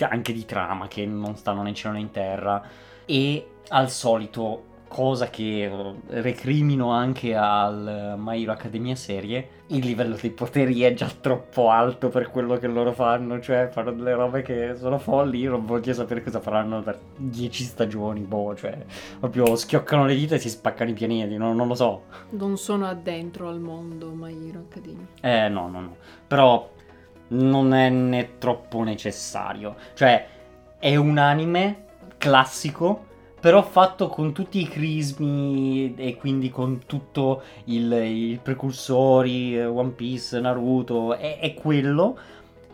anche 0.00 0.32
di 0.32 0.44
trama 0.44 0.88
che 0.88 1.06
non 1.06 1.36
stanno 1.36 1.62
né 1.62 1.68
in 1.68 1.74
cielo 1.76 1.94
né 1.94 2.00
in 2.00 2.10
terra. 2.10 2.60
E 3.04 3.48
al 3.68 3.90
solito 3.90 4.74
cosa 4.88 5.28
che 5.28 5.64
eh, 5.64 5.94
recrimino 6.22 6.90
anche 6.90 7.34
al 7.34 8.14
My 8.16 8.42
Hero 8.42 8.52
Academia 8.52 8.94
serie, 8.94 9.48
il 9.68 9.84
livello 9.84 10.16
dei 10.20 10.30
poteri 10.30 10.82
è 10.82 10.94
già 10.94 11.10
troppo 11.20 11.70
alto 11.70 12.08
per 12.08 12.30
quello 12.30 12.56
che 12.56 12.66
loro 12.66 12.92
fanno, 12.92 13.40
cioè 13.40 13.68
fanno 13.70 13.92
delle 13.92 14.14
robe 14.14 14.42
che 14.42 14.74
sono 14.76 14.98
folli, 14.98 15.40
io 15.40 15.50
non 15.50 15.66
voglio 15.66 15.92
sapere 15.92 16.22
cosa 16.22 16.40
faranno 16.40 16.82
per 16.82 16.98
10 17.16 17.64
stagioni, 17.64 18.20
boh, 18.20 18.54
cioè 18.54 18.78
proprio 19.18 19.56
schioccano 19.56 20.06
le 20.06 20.14
dita 20.14 20.36
e 20.36 20.38
si 20.38 20.48
spaccano 20.48 20.90
i 20.90 20.94
pianeti, 20.94 21.36
no, 21.36 21.52
non 21.52 21.66
lo 21.66 21.74
so. 21.74 22.04
Non 22.30 22.56
sono 22.56 22.86
addentro 22.86 23.48
al 23.48 23.60
mondo 23.60 24.10
My 24.10 24.48
Hero 24.48 24.66
Academia. 24.70 25.06
Eh 25.20 25.48
no, 25.48 25.68
no, 25.68 25.80
no, 25.80 25.96
però 26.26 26.70
non 27.28 27.74
è 27.74 27.88
né 27.90 28.38
troppo 28.38 28.82
necessario, 28.82 29.74
cioè 29.94 30.26
è 30.78 30.94
un 30.94 31.18
anime 31.18 31.84
classico 32.18 33.05
però 33.38 33.62
fatto 33.62 34.08
con 34.08 34.32
tutti 34.32 34.60
i 34.60 34.68
crismi 34.68 35.94
e 35.96 36.16
quindi 36.16 36.50
con 36.50 36.82
tutto 36.86 37.42
il, 37.64 37.92
i 37.92 38.40
precursori, 38.42 39.60
One 39.60 39.90
Piece, 39.90 40.40
Naruto, 40.40 41.14
è, 41.14 41.38
è 41.38 41.54
quello, 41.54 42.18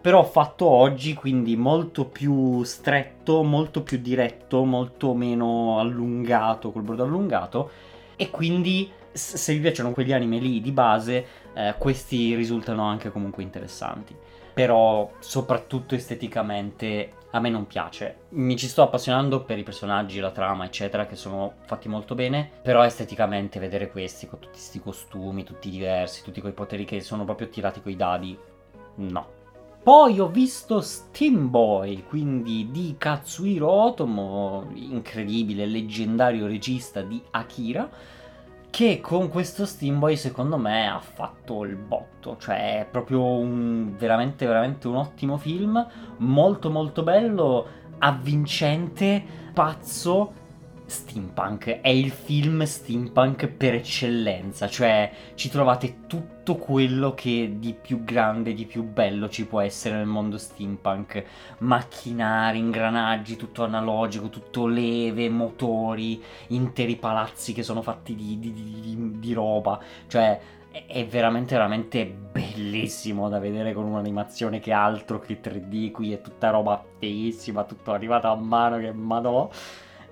però 0.01 0.25
fatto 0.25 0.67
oggi, 0.67 1.15
quindi 1.15 1.57
molto 1.57 2.07
più 2.07 2.63
stretto, 2.65 3.43
molto 3.43 3.83
più 3.83 3.99
diretto, 3.99 4.65
molto 4.65 5.15
meno 5.15 5.79
allungato, 5.79 6.73
col 6.73 6.83
brodo 6.83 7.05
allungato, 7.05 7.71
e 8.17 8.31
quindi 8.31 8.91
se 9.13 9.53
vi 9.53 9.61
piacciono 9.61 9.93
quegli 9.93 10.13
anime 10.13 10.39
lì 10.39 10.61
di 10.61 10.73
base, 10.73 11.27
eh, 11.55 11.75
questi 11.79 12.35
risultano 12.35 12.83
anche 12.83 13.11
comunque 13.11 13.43
interessanti. 13.43 14.17
Però 14.55 15.11
soprattutto 15.19 15.95
esteticamente 15.95 17.13
a 17.33 17.41
me 17.41 17.51
non 17.51 17.67
piace. 17.67 18.27
Mi 18.31 18.57
ci 18.57 18.69
sto 18.69 18.83
appassionando 18.83 19.43
per 19.45 19.59
i 19.59 19.63
personaggi, 19.63 20.21
la 20.21 20.31
trama, 20.31 20.65
eccetera, 20.65 21.07
che 21.07 21.17
sono 21.17 21.55
fatti 21.67 21.89
molto 21.89 22.15
bene, 22.15 22.51
però 22.63 22.85
esteticamente 22.85 23.59
vedere 23.59 23.91
questi 23.91 24.27
con 24.27 24.39
tutti 24.39 24.51
questi 24.53 24.81
costumi, 24.81 25.45
tutti 25.45 25.71
diversi, 25.71 26.23
tutti 26.23 26.41
quei 26.41 26.53
poteri 26.53 26.85
che 26.85 27.01
sono 27.01 27.25
proprio 27.25 27.49
tirati 27.49 27.83
coi 27.83 27.97
dadi, 27.97 28.39
no. 28.97 29.41
Poi 29.83 30.21
ho 30.21 30.29
visto 30.29 30.81
Steam 30.81 31.51
Boy, 31.51 32.05
quindi 32.05 32.71
di 32.71 32.95
Katsuhiro 32.97 33.69
Otomo, 33.69 34.71
incredibile, 34.75 35.67
leggendario 35.67 36.47
regista 36.47 37.03
di 37.03 37.21
Akira, 37.33 37.91
che 38.73 39.03
con 39.03 39.29
questo 39.29 39.67
Steam 39.67 39.99
Boy 39.99 40.17
secondo 40.17 40.57
me 40.57 40.89
ha 40.89 40.99
fatto 40.99 41.65
il 41.65 41.77
botto, 41.77 42.39
cioè 42.39 42.81
è 42.81 42.87
proprio 42.87 43.23
un, 43.23 43.95
veramente 43.99 44.47
veramente 44.47 44.89
un 44.89 44.97
ottimo 44.97 45.37
film, 45.37 45.87
molto 46.17 46.71
molto 46.71 47.03
bello, 47.03 47.67
avvincente, 47.99 49.23
pazzo 49.53 50.33
steampunk, 50.93 51.81
è 51.81 51.89
il 51.89 52.11
film 52.11 52.63
steampunk 52.65 53.49
per 53.49 53.75
eccellenza, 53.75 54.69
cioè 54.69 55.11
ci 55.35 55.49
trovate 55.49 56.07
tutto 56.07 56.57
quello 56.57 57.15
che 57.15 57.57
di 57.59 57.75
più 57.75 58.05
grande, 58.05 58.53
di 58.53 58.67
più 58.67 58.85
bello 58.85 59.29
ci 59.29 59.47
può 59.47 59.61
essere 59.61 59.97
nel 59.97 60.07
mondo 60.07 60.37
steampunk, 60.37 61.25
macchinari, 61.59 62.59
ingranaggi, 62.59 63.37
tutto 63.37 63.65
analogico, 63.65 64.29
tutto 64.29 64.67
leve, 64.67 65.29
motori, 65.31 66.23
interi 66.49 66.97
palazzi 66.97 67.55
che 67.55 67.63
sono 67.63 67.81
fatti 67.81 68.15
di, 68.15 68.39
di, 68.39 68.53
di, 68.53 69.19
di 69.19 69.33
roba, 69.33 69.81
cioè 70.07 70.39
è 70.87 71.07
veramente 71.07 71.55
veramente 71.55 72.07
bellissimo 72.07 73.29
da 73.29 73.39
vedere 73.39 73.75
con 73.75 73.85
un'animazione 73.85 74.59
che 74.59 74.73
altro 74.73 75.19
che 75.19 75.39
3D 75.39 75.91
qui 75.91 76.13
è 76.15 76.23
tutta 76.23 76.49
roba 76.49 76.83
feissima 76.99 77.65
tutto 77.65 77.93
arrivato 77.93 78.29
a 78.29 78.35
mano 78.37 78.79
che 78.79 78.91
madò 78.91 79.51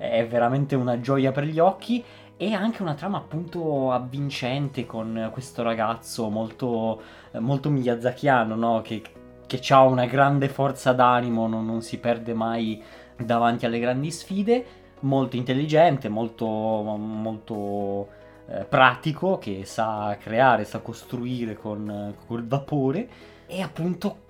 è 0.00 0.26
veramente 0.26 0.74
una 0.74 0.98
gioia 0.98 1.30
per 1.30 1.44
gli 1.44 1.58
occhi. 1.58 2.02
E 2.36 2.54
anche 2.54 2.80
una 2.80 2.94
trama 2.94 3.18
appunto 3.18 3.92
avvincente 3.92 4.86
con 4.86 5.28
questo 5.30 5.62
ragazzo 5.62 6.30
molto, 6.30 7.02
molto 7.38 7.68
miyazakiano, 7.68 8.54
no? 8.54 8.80
Che, 8.80 9.02
che 9.46 9.60
ha 9.74 9.82
una 9.82 10.06
grande 10.06 10.48
forza 10.48 10.92
d'animo, 10.94 11.46
non, 11.46 11.66
non, 11.66 11.82
si 11.82 11.98
perde 11.98 12.32
mai 12.32 12.82
davanti 13.14 13.66
alle 13.66 13.78
grandi 13.78 14.10
sfide, 14.10 14.64
molto 15.00 15.36
intelligente, 15.36 16.08
molto, 16.08 16.46
molto 16.46 18.08
eh, 18.48 18.64
pratico, 18.64 19.36
che 19.36 19.66
sa 19.66 20.16
creare, 20.18 20.64
sa 20.64 20.78
costruire 20.78 21.56
con, 21.56 22.14
col 22.26 22.46
vapore. 22.46 23.06
E 23.44 23.60
appunto 23.60 24.20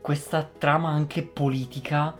questa 0.00 0.48
trama 0.56 0.90
anche 0.90 1.24
politica 1.24 2.14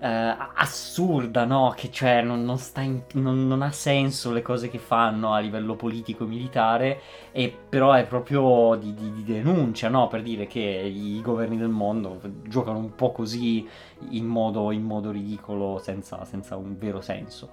eh, 0.00 0.36
assurda, 0.54 1.44
no? 1.44 1.72
Che 1.76 1.90
cioè 1.90 2.22
non, 2.22 2.44
non, 2.44 2.58
in, 2.76 3.02
non, 3.14 3.48
non, 3.48 3.62
ha 3.62 3.72
senso 3.72 4.32
le 4.32 4.42
cose 4.42 4.68
che 4.68 4.78
fanno 4.78 5.32
a 5.32 5.40
livello 5.40 5.74
politico-militare, 5.74 7.00
e 7.32 7.54
però 7.68 7.92
è 7.92 8.06
proprio 8.06 8.76
di, 8.76 8.94
di, 8.94 9.12
di, 9.12 9.24
denuncia, 9.24 9.88
no? 9.88 10.06
Per 10.06 10.22
dire 10.22 10.46
che 10.46 10.60
i 10.60 11.20
governi 11.20 11.56
del 11.56 11.68
mondo 11.68 12.20
giocano 12.44 12.78
un 12.78 12.94
po' 12.94 13.10
così 13.12 13.68
in 14.10 14.26
modo, 14.26 14.70
in 14.70 14.82
modo 14.82 15.10
ridicolo, 15.10 15.78
senza, 15.78 16.24
senza 16.24 16.56
un 16.56 16.78
vero 16.78 17.00
senso. 17.00 17.50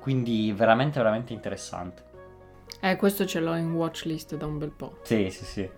Quindi 0.00 0.52
veramente, 0.52 0.98
veramente 0.98 1.32
interessante. 1.32 2.04
Eh, 2.80 2.94
questo 2.96 3.26
ce 3.26 3.40
l'ho 3.40 3.56
in 3.56 3.72
watchlist 3.72 4.36
da 4.36 4.46
un 4.46 4.58
bel 4.58 4.70
po'. 4.70 4.98
Sì, 5.02 5.30
sì, 5.30 5.44
sì. 5.44 5.68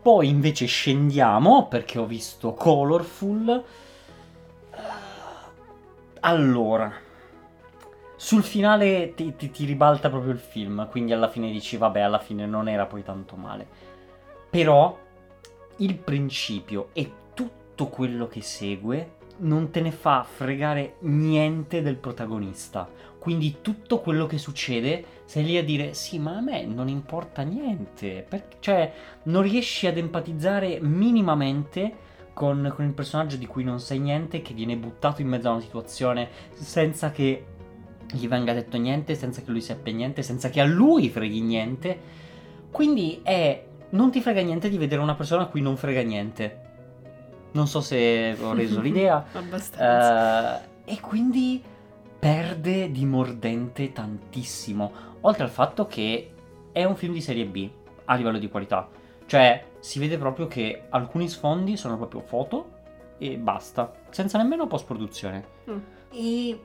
Poi 0.00 0.28
invece 0.28 0.66
scendiamo 0.66 1.66
perché 1.66 1.98
ho 1.98 2.06
visto 2.06 2.54
Colorful 2.54 3.64
allora, 6.26 6.92
sul 8.16 8.42
finale 8.42 9.14
ti, 9.14 9.36
ti, 9.36 9.48
ti 9.52 9.64
ribalta 9.64 10.10
proprio 10.10 10.32
il 10.32 10.40
film, 10.40 10.88
quindi 10.90 11.12
alla 11.12 11.28
fine 11.28 11.52
dici 11.52 11.76
vabbè, 11.76 12.00
alla 12.00 12.18
fine 12.18 12.46
non 12.46 12.68
era 12.68 12.84
poi 12.86 13.04
tanto 13.04 13.36
male. 13.36 13.64
Però 14.50 14.98
il 15.76 15.94
principio 15.94 16.88
e 16.94 17.12
tutto 17.32 17.86
quello 17.86 18.26
che 18.26 18.42
segue 18.42 19.14
non 19.38 19.70
te 19.70 19.80
ne 19.80 19.92
fa 19.92 20.26
fregare 20.28 20.96
niente 21.00 21.80
del 21.80 21.96
protagonista. 21.96 22.88
Quindi 23.20 23.58
tutto 23.60 24.00
quello 24.00 24.26
che 24.26 24.38
succede 24.38 25.04
sei 25.26 25.44
lì 25.44 25.56
a 25.58 25.62
dire 25.62 25.94
sì, 25.94 26.18
ma 26.18 26.38
a 26.38 26.40
me 26.40 26.64
non 26.64 26.88
importa 26.88 27.42
niente. 27.42 28.26
Perché, 28.28 28.56
cioè, 28.58 28.92
non 29.24 29.42
riesci 29.42 29.86
ad 29.86 29.96
empatizzare 29.96 30.80
minimamente 30.80 32.05
con, 32.36 32.70
con, 32.76 32.84
il 32.84 32.92
personaggio 32.92 33.36
di 33.36 33.46
cui 33.46 33.64
non 33.64 33.80
sai 33.80 33.98
niente, 33.98 34.42
che 34.42 34.52
viene 34.52 34.76
buttato 34.76 35.22
in 35.22 35.28
mezzo 35.28 35.48
a 35.48 35.52
una 35.52 35.62
situazione 35.62 36.28
senza 36.52 37.10
che 37.10 37.46
gli 38.12 38.28
venga 38.28 38.52
detto 38.52 38.76
niente, 38.76 39.14
senza 39.14 39.40
che 39.40 39.50
lui 39.50 39.62
sappia 39.62 39.94
niente, 39.94 40.20
senza 40.20 40.50
che 40.50 40.60
a 40.60 40.64
lui 40.66 41.08
freghi 41.08 41.40
niente. 41.40 41.98
Quindi 42.70 43.20
è. 43.22 43.64
Non 43.88 44.10
ti 44.10 44.20
frega 44.20 44.42
niente 44.42 44.68
di 44.68 44.76
vedere 44.76 45.00
una 45.00 45.14
persona 45.14 45.44
a 45.44 45.46
cui 45.46 45.62
non 45.62 45.78
frega 45.78 46.02
niente. 46.02 46.60
Non 47.52 47.66
so 47.66 47.80
se 47.80 48.36
ho 48.38 48.52
reso 48.52 48.82
l'idea. 48.84 49.24
Abbastanza. 49.32 50.56
Uh, 50.56 50.90
e 50.90 51.00
quindi 51.00 51.62
perde 52.18 52.90
di 52.90 53.06
mordente 53.06 53.92
tantissimo. 53.92 54.92
Oltre 55.22 55.44
al 55.44 55.50
fatto 55.50 55.86
che 55.86 56.32
è 56.70 56.84
un 56.84 56.96
film 56.96 57.14
di 57.14 57.22
serie 57.22 57.46
B 57.46 57.66
a 58.04 58.14
livello 58.14 58.36
di 58.36 58.50
qualità. 58.50 58.86
Cioè, 59.24 59.64
si 59.86 60.00
vede 60.00 60.18
proprio 60.18 60.48
che 60.48 60.86
alcuni 60.88 61.28
sfondi 61.28 61.76
sono 61.76 61.96
proprio 61.96 62.20
foto 62.20 62.72
e 63.18 63.36
basta, 63.36 63.92
senza 64.10 64.36
nemmeno 64.36 64.66
post-produzione. 64.66 65.46
Mm. 65.70 65.78
E 66.10 66.60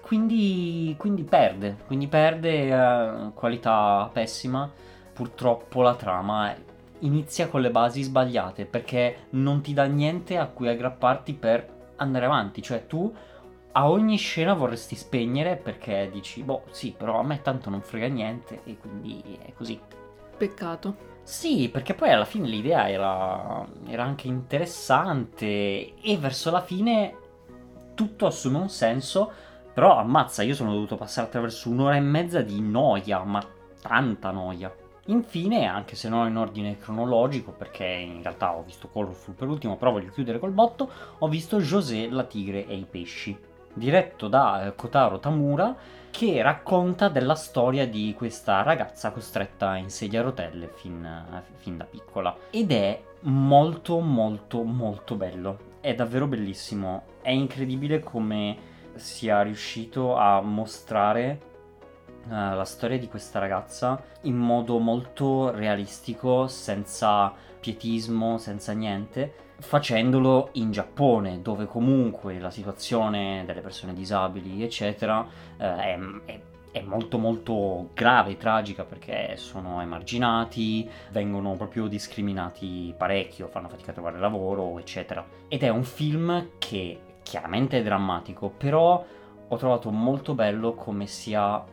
quindi, 0.00 0.94
quindi, 0.96 1.24
perde, 1.24 1.76
quindi 1.86 2.06
perde 2.06 2.72
uh, 2.72 3.34
qualità 3.34 4.08
pessima. 4.12 4.70
Purtroppo 5.12 5.82
la 5.82 5.96
trama 5.96 6.54
inizia 7.00 7.48
con 7.48 7.62
le 7.62 7.72
basi 7.72 8.02
sbagliate 8.02 8.64
perché 8.64 9.26
non 9.30 9.60
ti 9.60 9.74
dà 9.74 9.86
niente 9.86 10.38
a 10.38 10.46
cui 10.46 10.68
aggrapparti 10.68 11.34
per 11.34 11.68
andare 11.96 12.26
avanti. 12.26 12.62
Cioè, 12.62 12.86
tu 12.86 13.12
a 13.72 13.90
ogni 13.90 14.18
scena 14.18 14.54
vorresti 14.54 14.94
spegnere 14.94 15.56
perché 15.56 16.08
dici, 16.12 16.44
boh, 16.44 16.62
sì, 16.70 16.94
però 16.96 17.18
a 17.18 17.24
me 17.24 17.42
tanto 17.42 17.70
non 17.70 17.80
frega 17.80 18.06
niente 18.06 18.60
e 18.62 18.78
quindi 18.78 19.36
è 19.42 19.52
così. 19.52 19.80
Peccato. 20.36 21.14
Sì, 21.26 21.68
perché 21.70 21.94
poi 21.94 22.12
alla 22.12 22.24
fine 22.24 22.46
l'idea 22.46 22.88
era, 22.88 23.66
era 23.88 24.04
anche 24.04 24.28
interessante 24.28 26.00
e 26.00 26.16
verso 26.18 26.52
la 26.52 26.60
fine 26.60 27.16
tutto 27.94 28.26
assume 28.26 28.58
un 28.58 28.68
senso, 28.68 29.32
però 29.74 29.98
ammazza, 29.98 30.44
io 30.44 30.54
sono 30.54 30.70
dovuto 30.72 30.94
passare 30.94 31.26
attraverso 31.26 31.68
un'ora 31.68 31.96
e 31.96 32.00
mezza 32.00 32.42
di 32.42 32.60
noia, 32.60 33.24
ma 33.24 33.44
tanta 33.82 34.30
noia. 34.30 34.72
Infine, 35.06 35.66
anche 35.66 35.96
se 35.96 36.08
non 36.08 36.28
in 36.28 36.36
ordine 36.36 36.78
cronologico, 36.78 37.50
perché 37.50 37.84
in 37.84 38.22
realtà 38.22 38.54
ho 38.54 38.62
visto 38.62 38.86
Colorful 38.86 39.34
per 39.34 39.48
ultimo, 39.48 39.76
però 39.76 39.90
voglio 39.90 40.12
chiudere 40.12 40.38
col 40.38 40.52
botto, 40.52 40.88
ho 41.18 41.26
visto 41.26 41.58
José, 41.58 42.08
la 42.08 42.22
tigre 42.22 42.68
e 42.68 42.76
i 42.76 42.86
pesci 42.88 43.36
diretto 43.76 44.28
da 44.28 44.66
eh, 44.66 44.74
Kotaro 44.74 45.18
Tamura, 45.18 45.74
che 46.16 46.40
racconta 46.40 47.10
della 47.10 47.34
storia 47.34 47.86
di 47.86 48.14
questa 48.16 48.62
ragazza 48.62 49.10
costretta 49.10 49.76
in 49.76 49.90
sedia 49.90 50.20
a 50.20 50.22
rotelle 50.22 50.72
fin, 50.74 51.06
fin 51.56 51.76
da 51.76 51.84
piccola. 51.84 52.34
Ed 52.48 52.72
è 52.72 53.02
molto 53.24 54.00
molto 54.00 54.62
molto 54.62 55.14
bello, 55.14 55.58
è 55.82 55.94
davvero 55.94 56.26
bellissimo, 56.26 57.02
è 57.20 57.28
incredibile 57.28 58.00
come 58.00 58.56
sia 58.94 59.42
riuscito 59.42 60.16
a 60.16 60.40
mostrare 60.40 61.45
Uh, 62.26 62.56
la 62.56 62.64
storia 62.64 62.98
di 62.98 63.06
questa 63.06 63.38
ragazza 63.38 64.02
in 64.22 64.36
modo 64.36 64.78
molto 64.78 65.50
realistico, 65.52 66.48
senza 66.48 67.32
pietismo, 67.60 68.38
senza 68.38 68.72
niente, 68.72 69.32
facendolo 69.58 70.50
in 70.52 70.70
Giappone, 70.70 71.40
dove 71.42 71.66
comunque 71.66 72.38
la 72.38 72.50
situazione 72.50 73.44
delle 73.46 73.60
persone 73.60 73.92
disabili, 73.92 74.62
eccetera, 74.62 75.26
eh, 75.56 75.64
è, 75.64 76.40
è, 76.72 76.82
molto 76.82 77.18
molto 77.18 77.90
grave 77.94 78.36
tragica 78.36 78.84
perché 78.84 79.36
sono 79.36 79.80
emarginati, 79.80 80.88
vengono 81.10 81.54
proprio 81.54 81.86
discriminati 81.86 82.94
parecchio, 82.96 83.48
fanno 83.48 83.68
fatica 83.68 83.90
a 83.90 83.94
trovare 83.94 84.18
lavoro, 84.18 84.78
eccetera. 84.78 85.24
Ed 85.48 85.62
è 85.62 85.68
un 85.68 85.84
film 85.84 86.50
che 86.58 87.00
chiaramente 87.22 87.78
è 87.78 87.82
drammatico, 87.82 88.50
però 88.50 89.04
ho 89.48 89.56
trovato 89.56 89.90
molto 89.90 90.34
bello 90.34 90.74
come 90.74 91.06
sia 91.06 91.64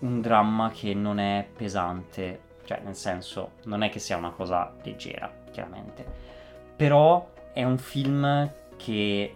un 0.00 0.20
dramma 0.20 0.70
che 0.70 0.94
non 0.94 1.18
è 1.18 1.46
pesante, 1.56 2.40
cioè 2.64 2.80
nel 2.84 2.96
senso 2.96 3.52
non 3.64 3.82
è 3.82 3.88
che 3.88 3.98
sia 3.98 4.16
una 4.16 4.30
cosa 4.30 4.74
leggera, 4.82 5.30
chiaramente 5.50 6.28
però 6.78 7.32
è 7.52 7.64
un 7.64 7.76
film 7.76 8.48
che 8.76 9.34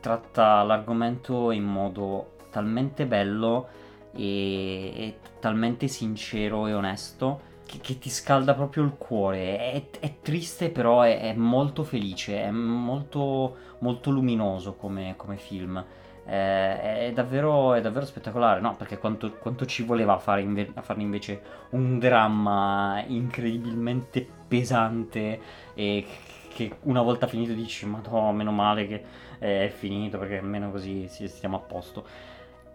tratta 0.00 0.62
l'argomento 0.62 1.50
in 1.50 1.64
modo 1.64 2.36
talmente 2.50 3.04
bello 3.04 3.68
e, 4.16 4.92
e 4.96 5.18
talmente 5.38 5.86
sincero 5.86 6.66
e 6.66 6.72
onesto 6.72 7.42
che, 7.66 7.76
che, 7.80 7.98
ti 7.98 8.08
scalda 8.08 8.54
proprio 8.54 8.84
il 8.84 8.94
cuore. 8.96 9.58
È, 9.58 9.90
è 10.00 10.14
triste, 10.22 10.70
però 10.70 11.02
è, 11.02 11.20
è, 11.20 11.34
molto 11.34 11.84
felice, 11.84 12.42
è 12.42 12.50
molto, 12.50 13.56
molto 13.80 14.10
luminoso 14.10 14.72
come, 14.76 15.12
come 15.16 15.36
film. 15.36 15.84
È, 16.30 17.06
è, 17.08 17.12
davvero, 17.12 17.74
è, 17.74 17.80
davvero, 17.80 18.06
spettacolare, 18.06 18.60
no? 18.60 18.76
Perché 18.76 18.98
quanto, 18.98 19.32
quanto 19.32 19.66
ci 19.66 19.82
voleva 19.82 20.16
fare 20.18 20.42
inve- 20.42 20.70
a 20.74 20.82
farne 20.82 21.02
invece 21.02 21.42
un 21.70 21.98
dramma 21.98 23.02
incredibilmente 23.04 24.24
pesante 24.46 25.40
e 25.74 26.06
che 26.54 26.76
una 26.82 27.02
volta 27.02 27.26
finito 27.26 27.52
dici 27.52 27.84
ma 27.86 28.00
no, 28.08 28.32
meno 28.32 28.52
male 28.52 28.86
che 28.86 29.02
è 29.38 29.72
finito 29.74 30.18
perché 30.18 30.38
almeno 30.38 30.70
così 30.70 31.08
stiamo 31.08 31.56
a 31.56 31.60
posto. 31.60 32.04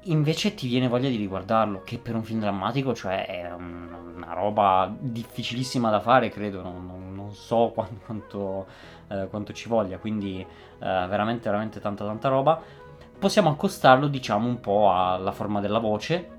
Invece 0.08 0.54
ti 0.54 0.68
viene 0.68 0.88
voglia 0.88 1.10
di 1.10 1.16
riguardarlo, 1.16 1.82
che 1.84 1.98
per 1.98 2.14
un 2.14 2.24
film 2.24 2.40
drammatico, 2.40 2.94
cioè 2.94 3.26
è 3.26 3.52
una 3.52 4.34
roba 4.34 4.94
difficilissima 5.00 5.90
da 5.90 6.00
fare, 6.00 6.30
credo, 6.30 6.62
non, 6.62 7.14
non 7.16 7.34
so 7.34 7.72
quanto, 7.74 8.02
quanto, 8.06 8.66
eh, 9.08 9.28
quanto, 9.30 9.54
ci 9.54 9.68
voglia, 9.68 9.98
quindi 9.98 10.40
eh, 10.42 10.46
veramente, 10.78 11.50
veramente 11.50 11.80
tanta, 11.80 12.06
tanta 12.06 12.28
roba. 12.30 12.62
Possiamo 13.18 13.50
accostarlo, 13.50 14.08
diciamo, 14.08 14.48
un 14.48 14.60
po' 14.60 14.92
alla 14.92 15.32
forma 15.32 15.60
della 15.60 15.80
voce, 15.80 16.30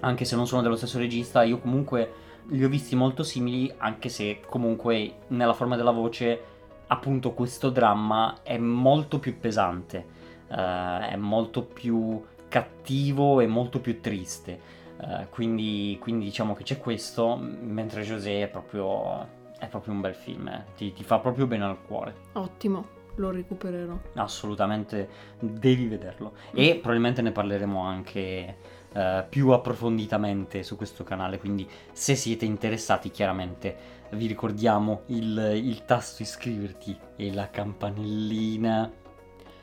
anche 0.00 0.24
se 0.24 0.36
non 0.36 0.46
sono 0.46 0.62
dello 0.62 0.76
stesso 0.76 0.98
regista, 0.98 1.42
io 1.42 1.58
comunque 1.58 2.12
li 2.48 2.64
ho 2.64 2.68
visti 2.68 2.96
molto 2.96 3.22
simili, 3.22 3.72
anche 3.78 4.08
se 4.08 4.40
comunque 4.48 5.18
nella 5.28 5.52
forma 5.52 5.76
della 5.76 5.90
voce 5.90 6.54
appunto 6.88 7.32
questo 7.32 7.70
dramma 7.70 8.38
è 8.42 8.56
molto 8.58 9.18
più 9.18 9.38
pesante, 9.38 10.06
uh, 10.48 10.54
è 10.54 11.16
molto 11.16 11.62
più 11.62 12.22
cattivo 12.48 13.40
e 13.40 13.46
molto 13.46 13.80
più 13.80 14.00
triste. 14.00 14.74
Uh, 14.98 15.26
quindi, 15.28 15.98
quindi, 16.00 16.24
diciamo 16.24 16.54
che 16.54 16.62
c'è 16.62 16.78
questo, 16.78 17.36
mentre 17.36 18.02
José 18.02 18.44
è 18.44 18.48
proprio, 18.48 19.26
è 19.58 19.66
proprio 19.68 19.92
un 19.92 20.00
bel 20.00 20.14
film, 20.14 20.48
eh. 20.48 20.64
ti, 20.76 20.92
ti 20.92 21.04
fa 21.04 21.18
proprio 21.18 21.46
bene 21.46 21.64
al 21.64 21.82
cuore. 21.82 22.14
Ottimo 22.32 22.95
lo 23.16 23.30
recupererò. 23.30 23.98
Assolutamente 24.14 25.08
devi 25.38 25.86
vederlo. 25.86 26.34
E 26.52 26.76
probabilmente 26.76 27.22
ne 27.22 27.32
parleremo 27.32 27.80
anche 27.80 28.56
uh, 28.94 29.24
più 29.28 29.50
approfonditamente 29.50 30.62
su 30.62 30.76
questo 30.76 31.04
canale. 31.04 31.38
Quindi, 31.38 31.68
se 31.92 32.14
siete 32.14 32.44
interessati, 32.44 33.10
chiaramente 33.10 33.94
vi 34.10 34.26
ricordiamo 34.26 35.02
il, 35.06 35.52
il 35.54 35.84
tasto 35.84 36.22
iscriverti 36.22 36.96
e 37.16 37.32
la 37.32 37.50
campanellina. 37.50 38.90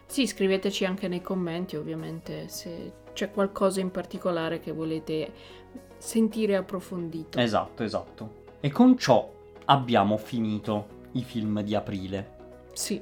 Sì, 0.06 0.28
scriveteci 0.28 0.86
anche 0.86 1.08
nei 1.08 1.22
commenti, 1.22 1.76
ovviamente, 1.76 2.48
se 2.48 3.02
c'è 3.14 3.32
qualcosa 3.32 3.80
in 3.80 3.90
particolare 3.92 4.60
che 4.60 4.72
volete 4.72 5.32
sentire 5.98 6.56
approfondito. 6.56 7.40
Esatto, 7.40 7.84
esatto. 7.84 8.42
E 8.60 8.70
con 8.70 8.98
ciò 8.98 9.32
abbiamo 9.66 10.18
finito 10.18 11.02
i 11.14 11.24
film 11.24 11.62
di 11.62 11.76
aprile. 11.76 12.32
Sì. 12.74 13.02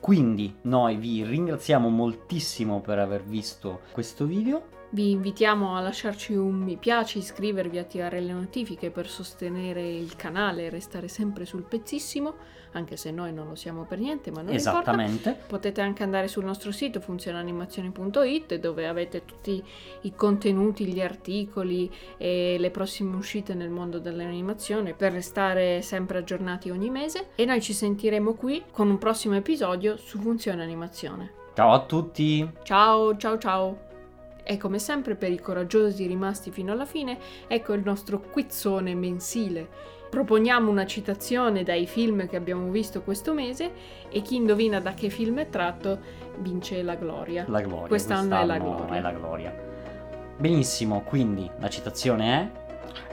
Quindi 0.00 0.54
noi 0.62 0.96
vi 0.96 1.24
ringraziamo 1.24 1.88
moltissimo 1.88 2.80
per 2.80 2.98
aver 2.98 3.22
visto 3.24 3.80
questo 3.92 4.24
video 4.24 4.76
vi 4.90 5.10
invitiamo 5.10 5.76
a 5.76 5.80
lasciarci 5.80 6.34
un 6.34 6.54
mi 6.54 6.76
piace, 6.76 7.18
iscrivervi, 7.18 7.78
attivare 7.78 8.20
le 8.20 8.32
notifiche 8.32 8.90
per 8.90 9.08
sostenere 9.08 9.86
il 9.86 10.16
canale 10.16 10.66
e 10.66 10.70
restare 10.70 11.08
sempre 11.08 11.44
sul 11.44 11.62
pezzissimo, 11.62 12.34
anche 12.72 12.96
se 12.96 13.10
noi 13.10 13.32
non 13.32 13.48
lo 13.48 13.54
siamo 13.54 13.84
per 13.84 13.98
niente, 13.98 14.30
ma 14.30 14.42
non 14.42 14.54
Esattamente. 14.54 15.28
Importa. 15.30 15.46
Potete 15.46 15.80
anche 15.80 16.02
andare 16.02 16.28
sul 16.28 16.44
nostro 16.44 16.72
sito 16.72 17.00
funzionanimazione.it 17.00 18.54
dove 18.56 18.86
avete 18.86 19.24
tutti 19.24 19.62
i 20.02 20.14
contenuti, 20.14 20.86
gli 20.86 21.00
articoli 21.00 21.90
e 22.16 22.56
le 22.58 22.70
prossime 22.70 23.16
uscite 23.16 23.54
nel 23.54 23.70
mondo 23.70 23.98
dell'animazione 23.98 24.94
per 24.94 25.12
restare 25.12 25.82
sempre 25.82 26.18
aggiornati 26.18 26.70
ogni 26.70 26.90
mese 26.90 27.28
e 27.34 27.44
noi 27.44 27.60
ci 27.60 27.72
sentiremo 27.72 28.34
qui 28.34 28.64
con 28.70 28.88
un 28.88 28.98
prossimo 28.98 29.34
episodio 29.34 29.96
su 29.96 30.18
Funzione 30.18 30.62
Animazione. 30.62 31.32
Ciao 31.54 31.72
a 31.72 31.80
tutti! 31.80 32.48
Ciao, 32.62 33.16
ciao, 33.16 33.36
ciao! 33.38 33.87
E 34.50 34.56
come 34.56 34.78
sempre 34.78 35.14
per 35.14 35.30
i 35.30 35.38
coraggiosi 35.38 36.06
rimasti 36.06 36.50
fino 36.50 36.72
alla 36.72 36.86
fine, 36.86 37.18
ecco 37.48 37.74
il 37.74 37.82
nostro 37.84 38.18
quizzone 38.18 38.94
mensile. 38.94 39.68
Proponiamo 40.08 40.70
una 40.70 40.86
citazione 40.86 41.64
dai 41.64 41.86
film 41.86 42.26
che 42.26 42.36
abbiamo 42.36 42.70
visto 42.70 43.02
questo 43.02 43.34
mese 43.34 43.70
e 44.08 44.22
chi 44.22 44.36
indovina 44.36 44.80
da 44.80 44.94
che 44.94 45.10
film 45.10 45.38
è 45.40 45.50
tratto 45.50 45.98
vince 46.38 46.82
la 46.82 46.94
gloria. 46.94 47.44
La 47.46 47.60
gloria. 47.60 47.88
Quest'anno 47.88 48.38
è 48.38 48.44
la 48.46 48.56
gloria. 48.56 48.94
È 48.94 49.00
la 49.02 49.12
gloria. 49.12 49.54
Benissimo, 50.38 51.02
quindi 51.02 51.50
la 51.58 51.68
citazione 51.68 52.40
è... 52.40 52.66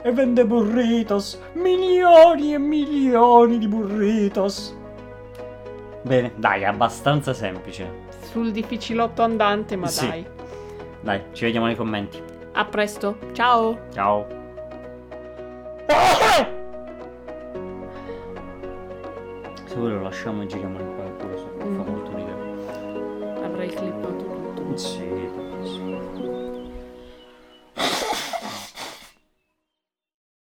E 0.08 0.12
vende 0.12 0.46
burritos, 0.46 1.38
milioni 1.52 2.54
e 2.54 2.58
milioni 2.58 3.58
di 3.58 3.68
burritos. 3.68 4.74
Bene, 6.02 6.32
dai, 6.36 6.64
abbastanza 6.64 7.34
semplice. 7.34 8.04
Sul 8.22 8.52
difficilotto 8.52 9.20
andante, 9.20 9.76
ma 9.76 9.86
Sì. 9.88 10.08
dai. 10.08 10.35
Dai, 11.06 11.22
ci 11.30 11.44
vediamo 11.44 11.66
nei 11.66 11.76
commenti. 11.76 12.20
A 12.54 12.64
presto, 12.64 13.16
ciao! 13.30 13.78
Ciao. 13.92 14.26
Se 19.66 19.74
vuoi 19.76 19.92
lo 19.92 20.02
lasciamo 20.02 20.42
e 20.42 20.46
giriamo 20.46 20.80
in 20.80 20.94
qualcuno, 20.96 21.36
fa 21.36 21.64
Mm. 21.64 21.76
molto 21.76 22.10
ridere. 22.16 23.44
Avrei 23.44 23.68
clippato 23.68 24.24
tutto. 24.54 24.76
Sì. 24.76 25.05